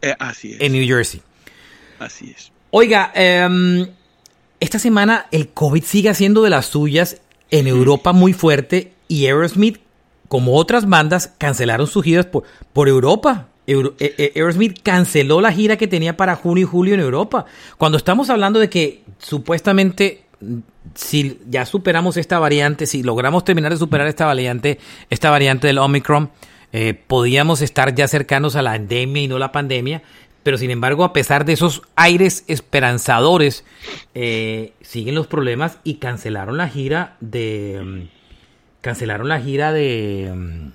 [0.00, 0.60] Eh, así es.
[0.60, 1.20] En New Jersey.
[1.98, 2.52] Así es.
[2.70, 3.88] Oiga, em,
[4.60, 9.80] esta semana el COVID sigue haciendo de las suyas en Europa muy fuerte y Aerosmith,
[10.28, 13.48] como otras bandas, cancelaron sus giras por, por Europa.
[13.66, 17.46] Eh, eh, Aerosmith canceló la gira que tenía para junio y julio en Europa.
[17.78, 20.26] Cuando estamos hablando de que supuestamente
[20.94, 24.78] si ya superamos esta variante, si logramos terminar de superar esta variante,
[25.10, 26.30] esta variante del Omicron,
[26.72, 30.02] eh, podíamos estar ya cercanos a la endemia y no la pandemia.
[30.46, 33.64] Pero sin embargo, a pesar de esos aires esperanzadores,
[34.14, 37.82] eh, siguen los problemas y cancelaron la gira de.
[37.84, 38.08] Mm,
[38.80, 40.32] cancelaron la gira de.
[40.32, 40.68] Mm,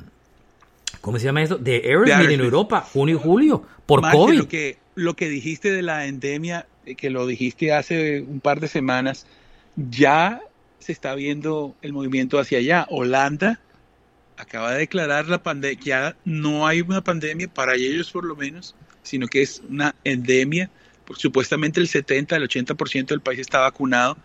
[1.00, 1.58] ¿Cómo se llama eso?
[1.58, 4.40] De Aerosmith en Europa, junio y julio, por COVID.
[4.40, 8.60] Lo que, lo que dijiste de la endemia, eh, que lo dijiste hace un par
[8.60, 9.26] de semanas,
[9.78, 10.42] ya
[10.80, 12.88] se está viendo el movimiento hacia allá.
[12.90, 13.62] Holanda
[14.36, 18.76] acaba de declarar la pandemia, ya no hay una pandemia para ellos por lo menos
[19.04, 20.70] sino que es una endemia.
[21.16, 24.18] Supuestamente el 70, el 80% del país está vacunado,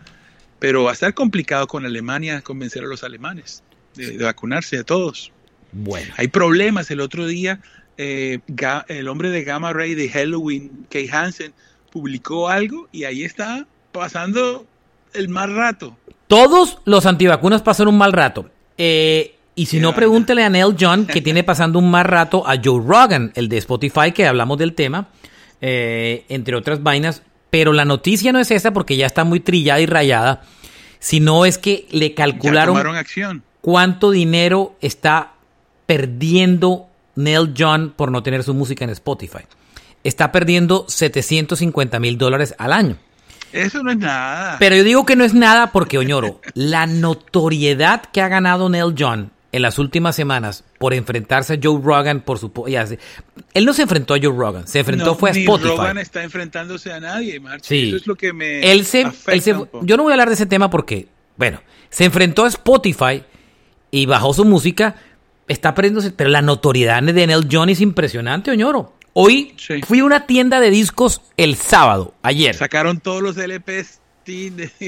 [0.59, 3.63] pero va a estar complicado con Alemania convencer a los alemanes
[3.95, 5.31] de, vacunarse a todos.
[5.71, 6.13] Bueno.
[6.17, 6.89] Hay problemas.
[6.91, 7.59] El otro día,
[7.97, 8.39] eh,
[8.87, 11.53] el hombre de Gamma Ray de Halloween, Kay Hansen,
[11.91, 14.65] publicó algo y ahí está pasando
[15.13, 15.97] el mal rato.
[16.27, 18.49] Todos los antivacunas pasan un mal rato.
[18.77, 22.57] Eh, y si no, pregúntele a Neil John, que tiene pasando un más rato a
[22.63, 25.07] Joe Rogan, el de Spotify, que hablamos del tema,
[25.61, 29.79] eh, entre otras vainas, Pero la noticia no es esa porque ya está muy trillada
[29.79, 30.43] y rayada,
[30.99, 33.41] sino es que le calcularon acción.
[33.61, 35.31] cuánto dinero está
[35.87, 36.85] perdiendo
[37.15, 39.39] Neil John por no tener su música en Spotify.
[40.03, 42.97] Está perdiendo 750 mil dólares al año.
[43.53, 44.57] Eso no es nada.
[44.59, 48.93] Pero yo digo que no es nada porque, Oñoro, la notoriedad que ha ganado Neil
[48.95, 52.51] John en las últimas semanas por enfrentarse a Joe Rogan por su
[53.53, 55.69] él no se enfrentó a Joe Rogan se enfrentó fue a Spotify.
[55.69, 57.89] Rogan está enfrentándose a nadie sí.
[57.89, 59.05] eso es lo que me él se,
[59.81, 63.23] yo no voy a hablar de ese tema porque bueno se enfrentó a Spotify
[63.91, 64.95] y bajó su música
[65.47, 68.93] está perdiéndose pero la notoriedad de Neil John es impresionante Oñoro.
[69.19, 69.55] Hoy
[69.87, 72.53] fui a una tienda de discos el sábado ayer.
[72.53, 73.99] Sacaron todos los LPs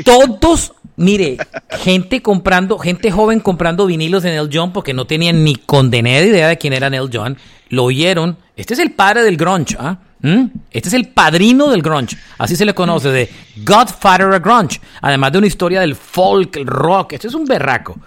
[0.03, 1.37] todos, mire,
[1.79, 6.47] gente comprando, gente joven comprando vinilos de Neil John porque no tenían ni condenada idea
[6.47, 7.37] de quién era Neil John.
[7.69, 8.37] Lo oyeron.
[8.55, 9.99] Este es el padre del grunge, ¿ah?
[10.21, 10.47] ¿Mm?
[10.71, 12.17] Este es el padrino del grunge.
[12.37, 13.29] Así se le conoce, de
[13.63, 14.81] Godfather of Grunge.
[15.01, 17.13] Además de una historia del folk, el rock.
[17.13, 17.97] Este es un berraco.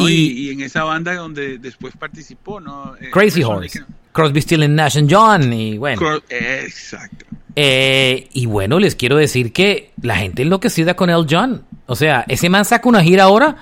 [0.00, 2.94] y, en esa banda donde después participó, ¿no?
[3.00, 3.82] Eh, Crazy Horse.
[4.12, 5.52] Crosby, Still Nash and John.
[5.52, 6.20] Y bueno.
[6.28, 7.26] Exacto.
[7.60, 11.64] Eh, y bueno, les quiero decir que la gente enloquecida con El John.
[11.86, 13.56] O sea, ese man saca una gira ahora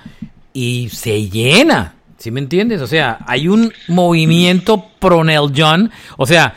[0.53, 1.95] y se llena.
[2.19, 2.79] ¿Sí me entiendes?
[2.81, 5.89] O sea, hay un movimiento pro Neil John.
[6.15, 6.53] O sea,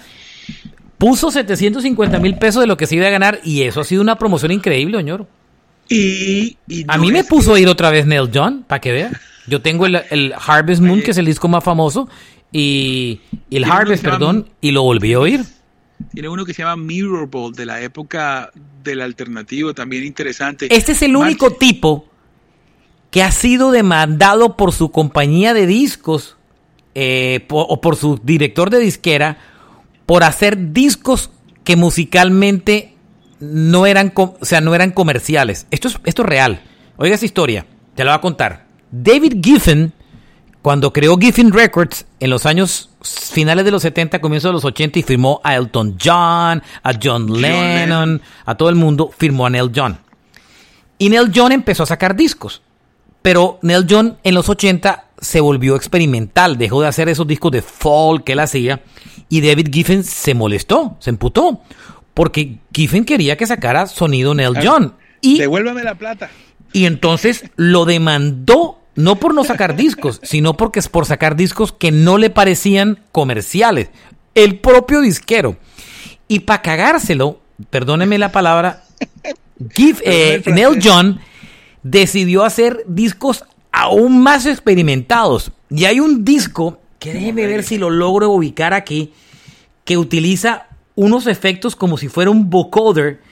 [0.99, 4.03] puso 750 mil pesos de lo que se iba a ganar y eso ha sido
[4.03, 5.27] una promoción increíble, señor.
[5.89, 9.13] Y, a mí me puso a ir otra vez Neil John, para que vea.
[9.47, 12.07] Yo tengo el, Harvest Moon, que es el disco más famoso,
[12.53, 13.21] y,
[13.51, 15.41] el Harvest, perdón, y lo volví a oír.
[16.13, 18.51] Tiene uno que se llama Mirror Ball, de la época
[18.83, 20.69] del alternativo, también interesante.
[20.75, 22.07] Este es el único tipo
[23.11, 26.37] que ha sido demandado por su compañía de discos
[26.95, 29.39] eh, o por su director de disquera
[30.07, 31.31] por hacer discos
[31.63, 32.95] que musicalmente
[33.39, 35.67] no eran, o sea, no eran comerciales.
[35.71, 36.63] Esto es, esto es real.
[36.97, 38.67] Oiga esa historia, te la voy a contar.
[38.91, 39.93] David Giffen,
[40.63, 44.99] cuando creó Giffen Records en los años finales de los 70, comienzos de los 80
[44.99, 49.73] y firmó a Elton John, a John, Lennon, a todo el mundo, firmó a Neil
[49.75, 49.99] John.
[50.99, 52.63] Y Neil John empezó a sacar discos.
[53.23, 57.63] Pero Neil John en los 80 se volvió experimental, dejó de hacer esos discos de
[57.63, 58.83] folk que él hacía
[59.29, 61.61] y David Giffen se molestó, se emputó,
[62.15, 64.95] porque Giffen quería que sacara sonido Neil John.
[65.21, 66.31] Y, Devuélvame la plata.
[66.73, 71.73] Y entonces lo demandó no por no sacar discos, sino porque es por sacar discos
[71.73, 73.91] que no le parecían comerciales.
[74.35, 75.57] El propio disquero.
[76.29, 78.85] Y para cagárselo, perdóneme la palabra,
[80.05, 81.21] eh, Neil John
[81.83, 85.53] decidió hacer discos aún más experimentados.
[85.71, 89.13] Y hay un disco que déjeme ver si lo logro ubicar aquí,
[89.85, 93.23] que utiliza unos efectos como si fuera un vocoder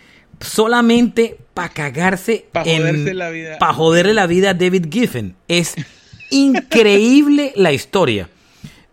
[0.41, 3.59] solamente para cagarse para joderse la vida.
[3.59, 5.35] Para joderle la vida a David Giffen.
[5.49, 5.75] Es
[6.31, 8.29] increíble la historia.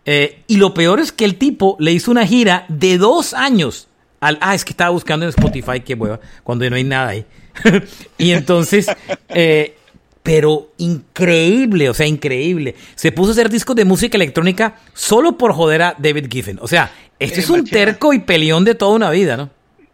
[0.04, 3.88] Eh, y lo peor es que el tipo le hizo una gira de dos años.
[4.20, 7.26] Al, ah, es que estaba buscando en Spotify, qué hueva, cuando no hay nada ahí.
[8.18, 8.86] y entonces,
[9.28, 9.76] eh,
[10.22, 12.74] pero increíble, o sea, increíble.
[12.94, 16.58] Se puso a hacer discos de música electrónica solo por joder a David Giffen.
[16.62, 19.50] O sea, este es un terco y peleón de toda una vida, ¿no?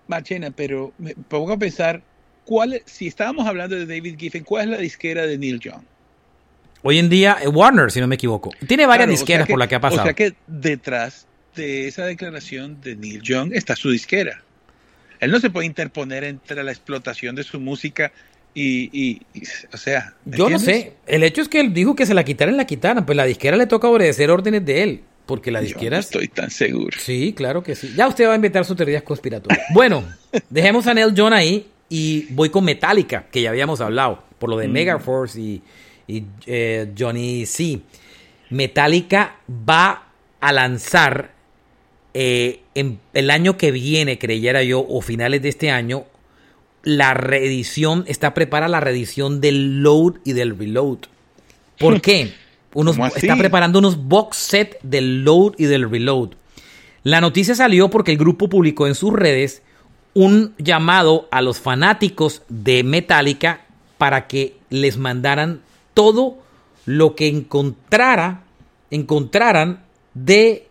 [0.08, 2.02] Machena, pero me pongo a pensar,
[2.44, 5.82] ¿cuál, si estábamos hablando de David Giffen, ¿cuál es la disquera de Neil Young?
[6.82, 8.50] Hoy en día, eh, Warner, si no me equivoco.
[8.66, 10.02] Tiene varias disqueras por la que ha pasado.
[10.02, 14.42] O sea que detrás de esa declaración de Neil Young está su disquera.
[15.20, 18.10] Él no se puede interponer entre la explotación de su música
[18.54, 19.22] y,
[19.72, 20.14] o sea.
[20.24, 20.94] Yo no sé.
[21.06, 23.06] El hecho es que él dijo que se la quitaran, la quitaran.
[23.06, 25.02] Pues la disquera le toca obedecer órdenes de él.
[25.26, 25.98] Porque la disquera.
[25.98, 26.96] estoy tan seguro.
[26.98, 27.92] Sí, claro que sí.
[27.96, 29.62] Ya usted va a inventar sus teorías conspiratorias.
[29.74, 30.04] bueno,
[30.50, 34.56] dejemos a Neil John ahí y voy con Metallica, que ya habíamos hablado, por lo
[34.56, 34.72] de mm.
[34.72, 35.62] Megaforce y,
[36.46, 37.80] eh, Johnny C.
[38.50, 40.08] Metallica va
[40.40, 41.32] a lanzar
[42.14, 46.04] eh, en el año que viene, creyera yo, o finales de este año,
[46.82, 50.98] la reedición, está preparada la reedición del Load y del Reload.
[51.78, 52.32] ¿Por qué?
[52.74, 56.30] Unos, está preparando unos box set del load y del reload.
[57.02, 59.62] La noticia salió porque el grupo publicó en sus redes
[60.14, 63.62] un llamado a los fanáticos de Metallica
[63.98, 65.62] para que les mandaran
[65.94, 66.38] todo
[66.86, 68.44] lo que encontrara,
[68.90, 70.68] encontraran de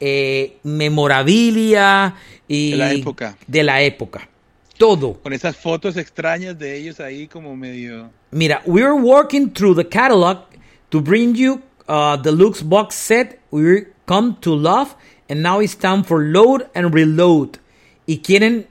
[0.00, 2.14] eh, memorabilia
[2.46, 3.36] y de la época.
[3.46, 4.28] De la época.
[4.76, 5.14] Todo.
[5.14, 8.10] Con esas fotos extrañas de ellos ahí como medio.
[8.30, 10.40] Mira, we're working through the catalog
[10.96, 14.94] to bring you uh, the Lux box set we come to love
[15.28, 17.58] and now it's time for load and reload.
[18.06, 18.66] Y quieren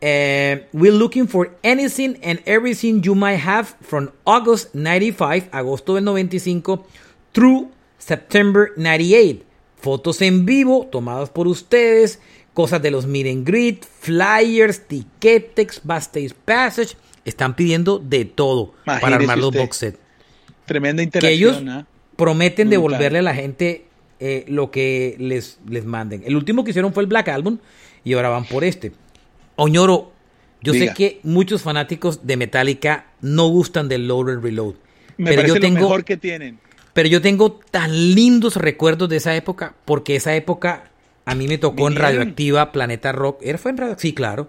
[0.00, 6.04] eh, we're looking for anything and everything you might have from August 95, agosto del
[6.04, 6.84] 95,
[7.32, 9.44] through September 98.
[9.76, 12.20] Fotos en vivo tomadas por ustedes,
[12.54, 16.96] cosas de los meet and greet, flyers, tickets, backstage passage.
[17.24, 20.05] Están pidiendo de todo para armar los box set.
[20.66, 21.32] Tremenda Que interacción.
[21.54, 21.86] ellos ¿ah?
[22.16, 22.90] prometen Brutal.
[22.90, 23.84] devolverle a la gente
[24.20, 26.22] eh, lo que les, les manden.
[26.26, 27.58] El último que hicieron fue el Black Album
[28.04, 28.92] y ahora van por este.
[29.56, 30.12] Oñoro,
[30.62, 30.86] yo Diga.
[30.86, 34.74] sé que muchos fanáticos de Metallica no gustan del Load and Reload.
[35.18, 36.58] Me pero parece yo lo tengo, mejor que tienen.
[36.92, 40.90] pero yo tengo tan lindos recuerdos de esa época, porque esa época
[41.24, 41.96] a mí me tocó en.
[41.96, 43.40] Radioactiva, Planeta Rock.
[43.42, 43.96] ¿Era fue en Radio?
[43.98, 44.48] Sí, claro.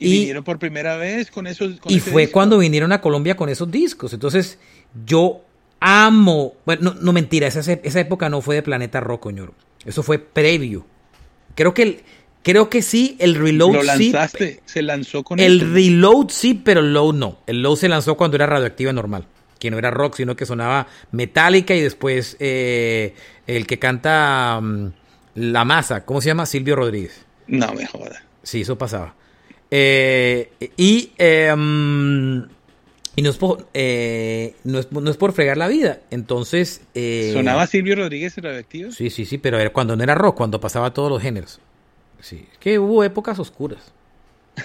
[0.00, 1.80] Y, Y, vinieron por primera vez con esos.
[1.80, 2.32] con y fue disco.
[2.34, 4.12] cuando vinieron a Colombia con esos discos.
[4.12, 4.58] Entonces,
[5.06, 5.44] yo
[5.80, 6.54] amo.
[6.64, 9.52] Bueno, no, no mentira, esa, esa época no fue de Planeta Rock, coño.
[9.84, 10.86] Eso fue previo.
[11.54, 12.00] Creo que el,
[12.42, 14.12] creo que sí, el reload Lo sí.
[14.12, 17.38] lanzaste, se lanzó con El reload sí, pero el load no.
[17.46, 19.26] El load se lanzó cuando era radioactiva normal.
[19.58, 23.14] Que no era rock, sino que sonaba metálica y después eh,
[23.46, 24.92] el que canta mm,
[25.34, 26.46] La Masa, ¿cómo se llama?
[26.46, 27.24] Silvio Rodríguez.
[27.48, 28.22] No me joda.
[28.42, 29.14] Sí, eso pasaba.
[29.70, 32.42] Eh, y eh, mm,
[33.18, 35.98] y no, es por, eh, no, es, no es por fregar la vida.
[36.12, 36.82] Entonces...
[36.94, 38.92] eh, ¿Sonaba Silvio Rodríguez en Radioactivo?
[38.92, 41.58] Sí, sí, sí, pero era cuando no era rock, cuando pasaba todos los géneros.
[42.20, 43.92] Sí, es que hubo épocas oscuras.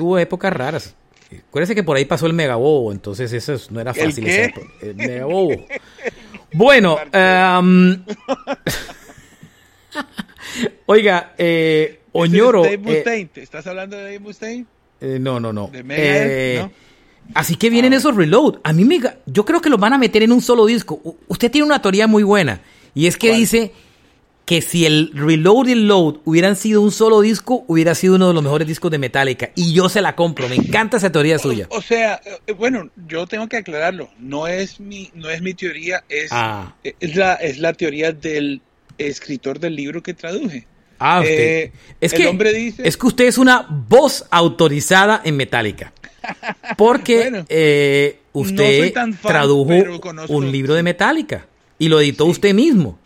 [0.00, 0.94] Hubo épocas raras.
[1.48, 4.24] Acuérdense que por ahí pasó el megabobo, entonces eso es- no era ¿El fácil.
[4.24, 4.30] qué?
[4.30, 4.66] esa época.
[4.82, 5.66] El megabobo.
[6.52, 8.04] Bueno, em,
[10.86, 12.64] oiga, eh, Oñoro.
[12.64, 13.26] Ese es Dave eh, Mustaine.
[13.32, 14.66] ¿Te estás hablando de Dave Mustaine?
[15.00, 15.68] eh, no, no, no.
[15.68, 16.60] ¿De Megadeth?
[16.62, 16.72] ¿No?
[17.34, 17.96] Así que vienen Ah.
[17.96, 18.56] esos reload.
[18.64, 21.00] A mí me, yo creo que los van a meter en un solo disco.
[21.04, 22.60] U- usted tiene una teoría muy buena
[22.94, 23.40] y es que ¿Cuál?
[23.40, 23.72] dice
[24.46, 28.28] que si el reload y el load hubieran sido un solo disco, hubiera sido uno
[28.28, 29.50] de los mejores discos de Metallica.
[29.56, 30.48] Y yo se la compro.
[30.48, 31.66] Me encanta esa teoría suya.
[31.70, 34.08] O sea, eh, bueno, yo tengo que aclararlo.
[34.20, 36.74] No es mi, no es mi teoría, es, Ah.
[36.84, 38.62] es, la, es la teoría del
[38.98, 40.66] escritor del libro que traduje.
[41.00, 41.34] Ah, usted.
[41.38, 45.92] Eh, es que dice- es que usted es una voz autorizada en Metallica.
[46.76, 51.46] Porque Bueno, eh, usted fan, tradujo conozco- un libro de Metallica
[51.78, 52.30] y lo editó Sí.
[52.32, 52.98] usted mismo.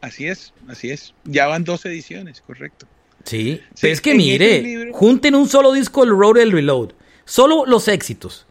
[0.00, 1.12] Así es, así es.
[1.24, 2.86] Ya van dos ediciones, correcto.
[3.24, 6.52] Sí, Sí, pero es que en mire, libro- junten un solo disco el Road el
[6.52, 6.92] Reload.
[7.26, 8.46] Solo los éxitos.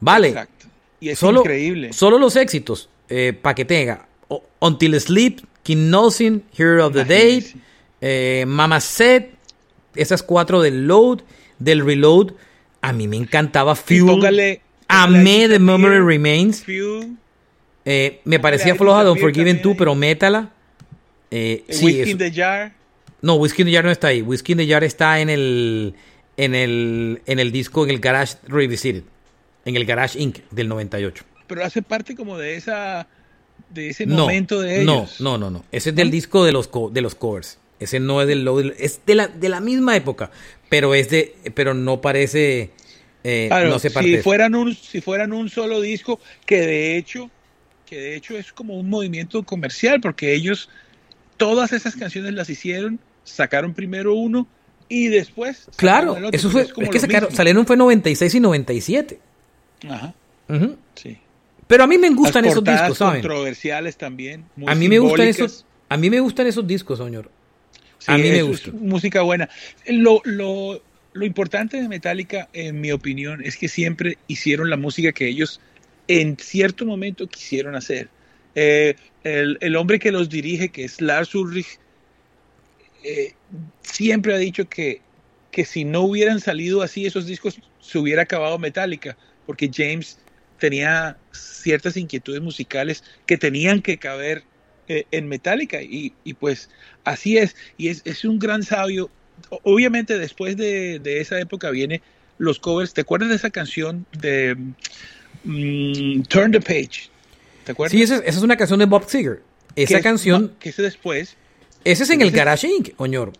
[0.00, 0.28] Vale.
[0.28, 0.66] Exacto.
[1.00, 1.92] Y es solo, increíble.
[1.92, 2.88] Solo los éxitos.
[3.42, 7.54] para que tenga O- Until Sleep, King Nothing, Hero of the Day,
[8.02, 9.24] eh, Mama Said,
[9.94, 11.20] esas cuatro del Load,
[11.58, 12.32] del Reload.
[12.80, 14.04] A mí me encantaba Fuel.
[14.06, 16.64] póngale- Amé The Memory Remains.
[16.64, 17.16] Fuel,
[17.84, 19.78] Eh, me parecía floja Don't Forgiven también 2, ahí.
[19.78, 20.50] pero métala.
[21.30, 22.72] Eh, eh, sí, Whiskey in the Jar.
[23.22, 24.20] no, Whiskey in the Jar no está ahí.
[24.22, 25.94] Whiskey in the Jar está en el,
[26.36, 29.04] en el, en el disco, en el Garage Revisited.
[29.64, 30.38] En el Garage Inc.
[30.50, 31.24] del 98.
[31.46, 33.06] Pero hace parte como de esa
[33.70, 35.20] de ese No, momento de no, ellos.
[35.20, 35.64] no, no, no.
[35.72, 37.58] Ese es del disco de los, co- de los covers.
[37.80, 40.30] Ese no es del es de la, de la misma época,
[40.68, 42.70] pero es de, pero no parece,
[43.24, 44.16] eh, Claro, no se parte.
[44.16, 47.30] si fueran un si fueran un solo disco que de hecho
[47.86, 50.68] que de hecho es como un movimiento comercial porque ellos
[51.36, 54.46] todas esas canciones las hicieron, sacaron primero uno
[54.88, 57.36] y después Claro, sacaron el otro, eso fue, como es que sacaron, mismo.
[57.36, 59.20] salieron fue 96 y 97.
[59.88, 60.14] Ajá,
[60.94, 61.18] sí.
[61.68, 63.20] Pero a mí me gustan Las esos discos, ¿saben?
[63.20, 67.30] controversiales también, muy A mí me gustan esos, a mí me gustan esos discos, señor.
[67.98, 68.70] Sí, a mí me gusta.
[68.70, 69.48] es música buena.
[69.86, 70.82] Lo, lo,
[71.12, 75.60] lo importante de Metallica, en mi opinión, es que siempre hicieron la música que ellos
[76.06, 78.08] en cierto momento quisieron hacer.
[78.54, 81.78] Eh, el, el hombre que los dirige, que es Lars Ulrich,
[83.04, 83.34] eh,
[83.82, 85.00] siempre ha dicho que,
[85.50, 90.18] que si no hubieran salido así esos discos, se hubiera acabado Metallica, porque James
[90.58, 94.42] tenía ciertas inquietudes musicales que tenían que caber
[94.88, 96.68] eh, en Metallica y, y pues
[97.04, 99.10] así es, y es, es un gran sabio.
[99.62, 102.02] Obviamente después de, de esa época viene
[102.38, 104.56] los covers, ¿te acuerdas de esa canción de
[105.44, 107.10] mm, Turn the Page?
[107.64, 107.92] ¿Te acuerdas?
[107.92, 109.42] Sí, esa, es- esa es una canción de Bob Seger.
[109.74, 111.36] Que Esa es- canción, que es después,
[111.84, 113.32] ese es en el Garage Inc., coñor.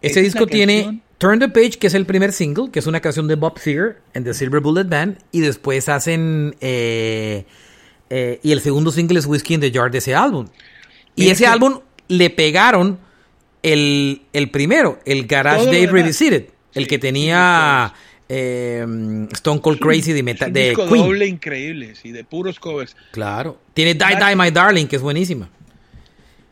[0.00, 1.02] Ese disco tiene canción.
[1.18, 3.98] Turn the Page, que es el primer single, que es una canción de Bob Seger
[4.14, 7.44] en The Silver Bullet Band, y después hacen eh,
[8.10, 10.48] eh, y el segundo single es Whiskey in the Jar de ese álbum.
[11.16, 12.98] Y ese que- álbum le pegaron
[13.62, 15.86] el, el primero, el Garage Day.
[15.86, 17.94] Revisited, el Sí, que tenía
[18.28, 18.84] eh,
[19.32, 21.04] Stone Cold Crazy de, es meta- un de disco Queen.
[21.04, 22.96] doble increíble, sí, de puros covers.
[23.12, 23.58] Claro.
[23.74, 25.48] Tiene Die Die My Darling, que es buenísima.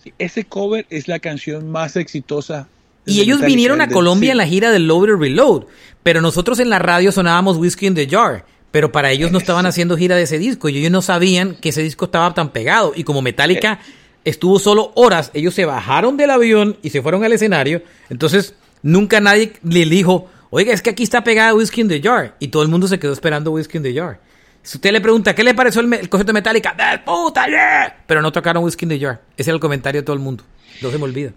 [0.02, 2.66] Sí, ese cover es la canción más exitosa
[3.06, 5.64] Y ellos vinieron a Colombia en la gira del Load Reload.
[6.02, 8.44] Pero nosotros en la radio sonábamos Whiskey in the Jar.
[8.72, 10.68] Pero para ellos no estaban haciendo gira de ese disco.
[10.68, 12.92] Y ellos no sabían que ese disco estaba tan pegado.
[12.96, 13.78] Y como Metallica
[14.24, 17.82] estuvo solo horas, ellos se bajaron del avión y se fueron al escenario.
[18.08, 22.34] Entonces, nunca nadie le dijo, oiga, es que aquí está pegada Whiskey in the Jar.
[22.38, 24.20] Y todo el mundo se quedó esperando Whiskey in the Jar.
[24.62, 26.74] Si usted le pregunta, ¿qué le pareció el, el concierto de Metallica?
[26.74, 28.04] ¡Del puta, yeah!
[28.06, 29.20] Pero no tocaron Whiskey in the Jar.
[29.36, 30.44] Ese era el comentario de todo el mundo.
[30.80, 31.32] No se me olvida.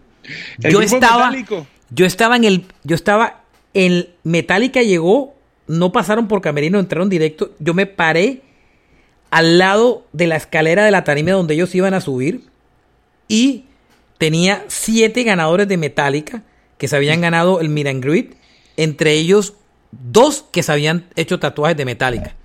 [0.60, 1.32] Yo estaba,
[1.90, 3.42] yo estaba en el, yo estaba
[3.74, 5.36] en Metallica llegó,
[5.68, 7.52] no pasaron por camerino, entraron directo.
[7.60, 8.42] Yo me paré
[9.30, 12.44] al lado de la escalera de la tarima donde ellos iban a subir
[13.28, 13.66] y
[14.18, 16.44] tenía siete ganadores de Metallica
[16.78, 18.34] que se habían ganado el Miran Grid,
[18.78, 19.54] entre ellos
[19.92, 22.36] dos que se habían hecho tatuajes de Metallica.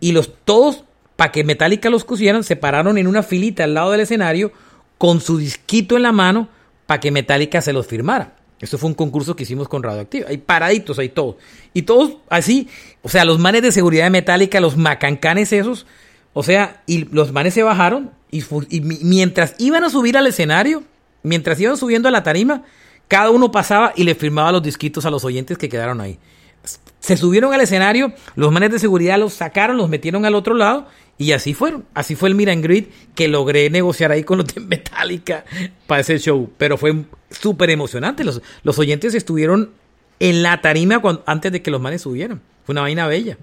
[0.00, 0.84] Y los todos,
[1.16, 4.52] para que Metallica los cosieran, se pararon en una filita al lado del escenario
[4.98, 6.48] con su disquito en la mano
[6.86, 8.36] para que Metallica se los firmara.
[8.60, 10.28] Eso fue un concurso que hicimos con Radioactiva.
[10.30, 11.36] Hay paraditos, hay todos.
[11.74, 12.68] Y todos así,
[13.02, 15.86] o sea, los manes de seguridad de Metallica, los macancanes esos,
[16.32, 20.82] o sea, y los manes se bajaron y, y mientras iban a subir al escenario,
[21.22, 22.64] mientras iban subiendo a la tarima,
[23.08, 26.18] cada uno pasaba y le firmaba los disquitos a los oyentes que quedaron ahí.
[26.98, 30.88] Se subieron al escenario, los manes de seguridad los sacaron, los metieron al otro lado
[31.18, 31.84] y así fueron.
[31.94, 35.44] Así fue el Miran Grid que logré negociar ahí con los de Metallica
[35.86, 36.50] para ese show.
[36.58, 38.24] Pero fue súper emocionante.
[38.24, 39.70] Los, los oyentes estuvieron
[40.18, 42.40] en la tarima antes de que los manes subieran.
[42.64, 43.38] Fue una vaina bella.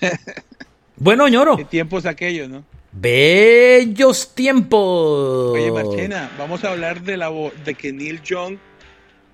[0.96, 1.56] bueno, ñoro.
[1.56, 2.64] Qué tiempos aquellos, ¿no?
[2.96, 5.52] Bellos tiempos.
[5.52, 7.30] Oye, Marchena, vamos a hablar de, la,
[7.64, 8.58] de que Neil Young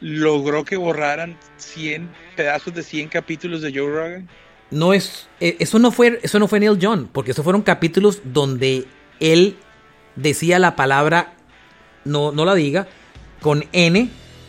[0.00, 4.28] logró que borraran 100 pedazos de 100 capítulos de Joe Rogan.
[4.70, 8.22] No es, eh, eso no fue, eso no fue Neil Young, porque esos fueron capítulos
[8.24, 8.86] donde
[9.20, 9.56] él
[10.16, 11.34] decía la palabra,
[12.06, 12.88] no, no la diga,
[13.42, 14.08] con N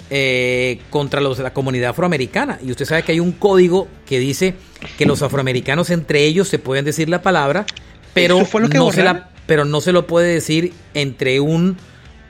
[0.10, 2.60] eh, contra los la comunidad afroamericana.
[2.64, 4.56] Y usted sabe que hay un código que dice
[4.98, 7.66] que los afroamericanos entre ellos se pueden decir la palabra,
[8.14, 8.40] pero,
[8.74, 11.78] no, se la, pero no se lo puede decir entre un...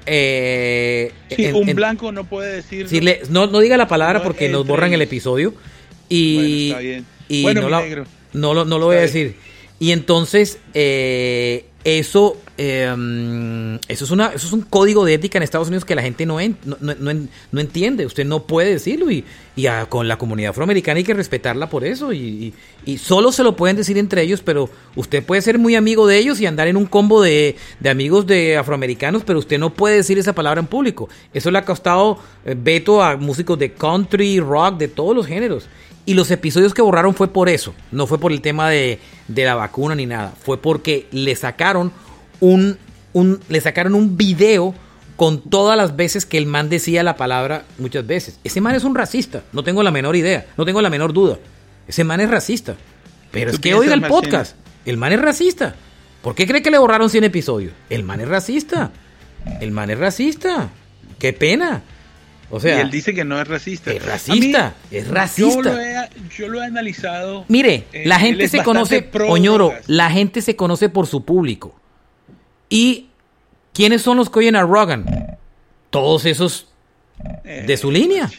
[0.05, 1.13] Eh,
[1.53, 2.87] un blanco no puede decir...
[3.29, 5.53] no, no diga la palabra porque nos borran el episodio.
[6.09, 6.73] Y,
[7.29, 7.69] y no,
[8.33, 9.37] no, lo, no lo voy a decir.
[9.79, 15.43] Y entonces, eh, eso, em, eso, es una, eso es un código de ética en
[15.43, 18.05] Estados Unidos que la gente no, no, entiende.
[18.05, 19.25] Usted no puede decirlo y,
[19.55, 22.13] y con la comunidad afroamericana hay que respetarla por eso.
[22.13, 22.53] Y,
[22.85, 26.17] y, solo se lo pueden decir entre ellos, pero usted puede ser muy amigo de
[26.17, 29.95] ellos y andar en un combo de, de amigos de afroamericanos, pero usted no puede
[29.95, 31.09] decir esa palabra en público.
[31.33, 35.67] Eso le ha costado eh, veto a músicos de country, rock, de todos los géneros.
[36.05, 39.55] Y los episodios que borraron fue por eso, no fue por el tema de, la
[39.55, 41.91] vacuna ni nada, fue porque le sacaron
[42.39, 42.77] un,
[43.13, 44.73] un, le sacaron un video
[45.15, 48.39] con todas las veces que el man decía la palabra muchas veces.
[48.43, 51.37] Ese man es un racista, no tengo la menor idea, no tengo la menor duda.
[51.87, 52.75] Ese man es racista.
[53.31, 55.75] Pero es que oiga el podcast, el man es racista.
[56.21, 57.73] ¿Por qué cree que le borraron 100 episodios?
[57.89, 58.91] El man es racista.
[59.59, 60.69] El man es racista.
[61.17, 61.83] Qué pena.
[62.51, 63.91] O sea, y él dice que no es racista.
[63.91, 66.09] Es racista, es racista.
[66.35, 67.45] Yo lo he, analizado.
[67.47, 71.79] Mire, eh, la gente se conoce, Oñoro, la gente se conoce por su público.
[72.69, 73.07] ¿Y
[73.73, 75.37] quiénes son los que oyen a Rogan?
[75.89, 76.67] Todos esos
[77.43, 78.29] de su eh, línea.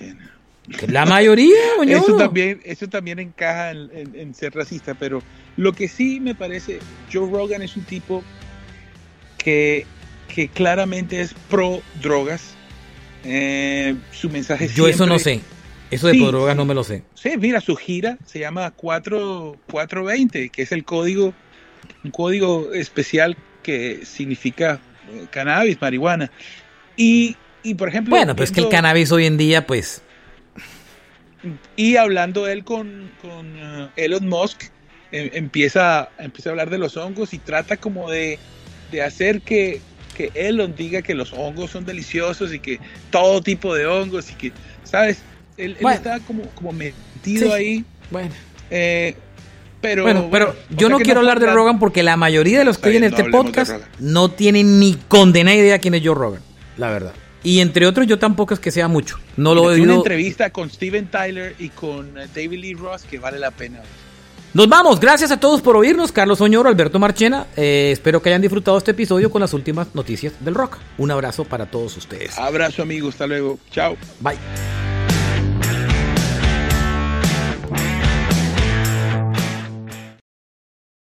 [0.89, 2.03] La mayoría, Oñoro.
[2.03, 5.23] Eso también, eso también encaja en, ser racista, pero
[5.57, 8.23] lo que sí me parece, Joe Rogan es un tipo
[9.39, 9.87] que,
[10.29, 12.57] que claramente es pro drogas
[13.25, 15.41] eh, su mensaje Yo eso no sé.
[15.91, 17.03] Eso de drogas no me lo sé.
[17.15, 21.35] Sí, mira, su gira se llama 4, 420, que es el código,
[22.03, 24.81] un código especial que significa
[25.13, 26.31] eh, cannabis, marihuana.
[26.97, 27.37] Y,
[27.77, 28.17] por ejemplo...
[28.17, 30.03] Bueno, pues que el cannabis hoy en día, pues...
[31.77, 34.63] Y hablando él con, con uh, Elon Musk,
[35.11, 38.39] em, empieza, empieza a hablar de los hongos y trata como de,
[38.93, 39.81] de hacer que,
[40.13, 44.35] que Elon diga que los hongos son deliciosos y que todo tipo de hongos y
[44.35, 44.53] que,
[44.85, 45.19] ¿sabes?
[45.57, 47.85] Él, está como, como metido ahí.
[48.11, 48.31] Bueno.
[48.71, 49.17] Eh,
[49.81, 52.91] pero, bueno, pero yo no quiero hablar de Rogan porque la mayoría de los que
[52.91, 56.41] oyen este podcast no tienen ni condena idea quién es Joe Rogan,
[56.77, 57.13] la verdad.
[57.43, 59.19] Y entre otros, yo tampoco es que sea mucho.
[59.37, 59.85] No lo he oído.
[59.85, 63.81] una entrevista con Steven Tyler y con eh, David Lee Ross que vale la pena.
[64.55, 67.47] Nos vamos, gracias a todos por oírnos, Carlos Oñoro, Alberto Marchena.
[67.57, 70.77] Eh, espero que hayan disfrutado este episodio con las últimas noticias del rock.
[70.99, 72.39] Un abrazo para todos ustedes.
[72.39, 73.59] Abrazo, amigos, hasta luego.
[73.71, 73.97] Chao.
[74.21, 74.92] Bye.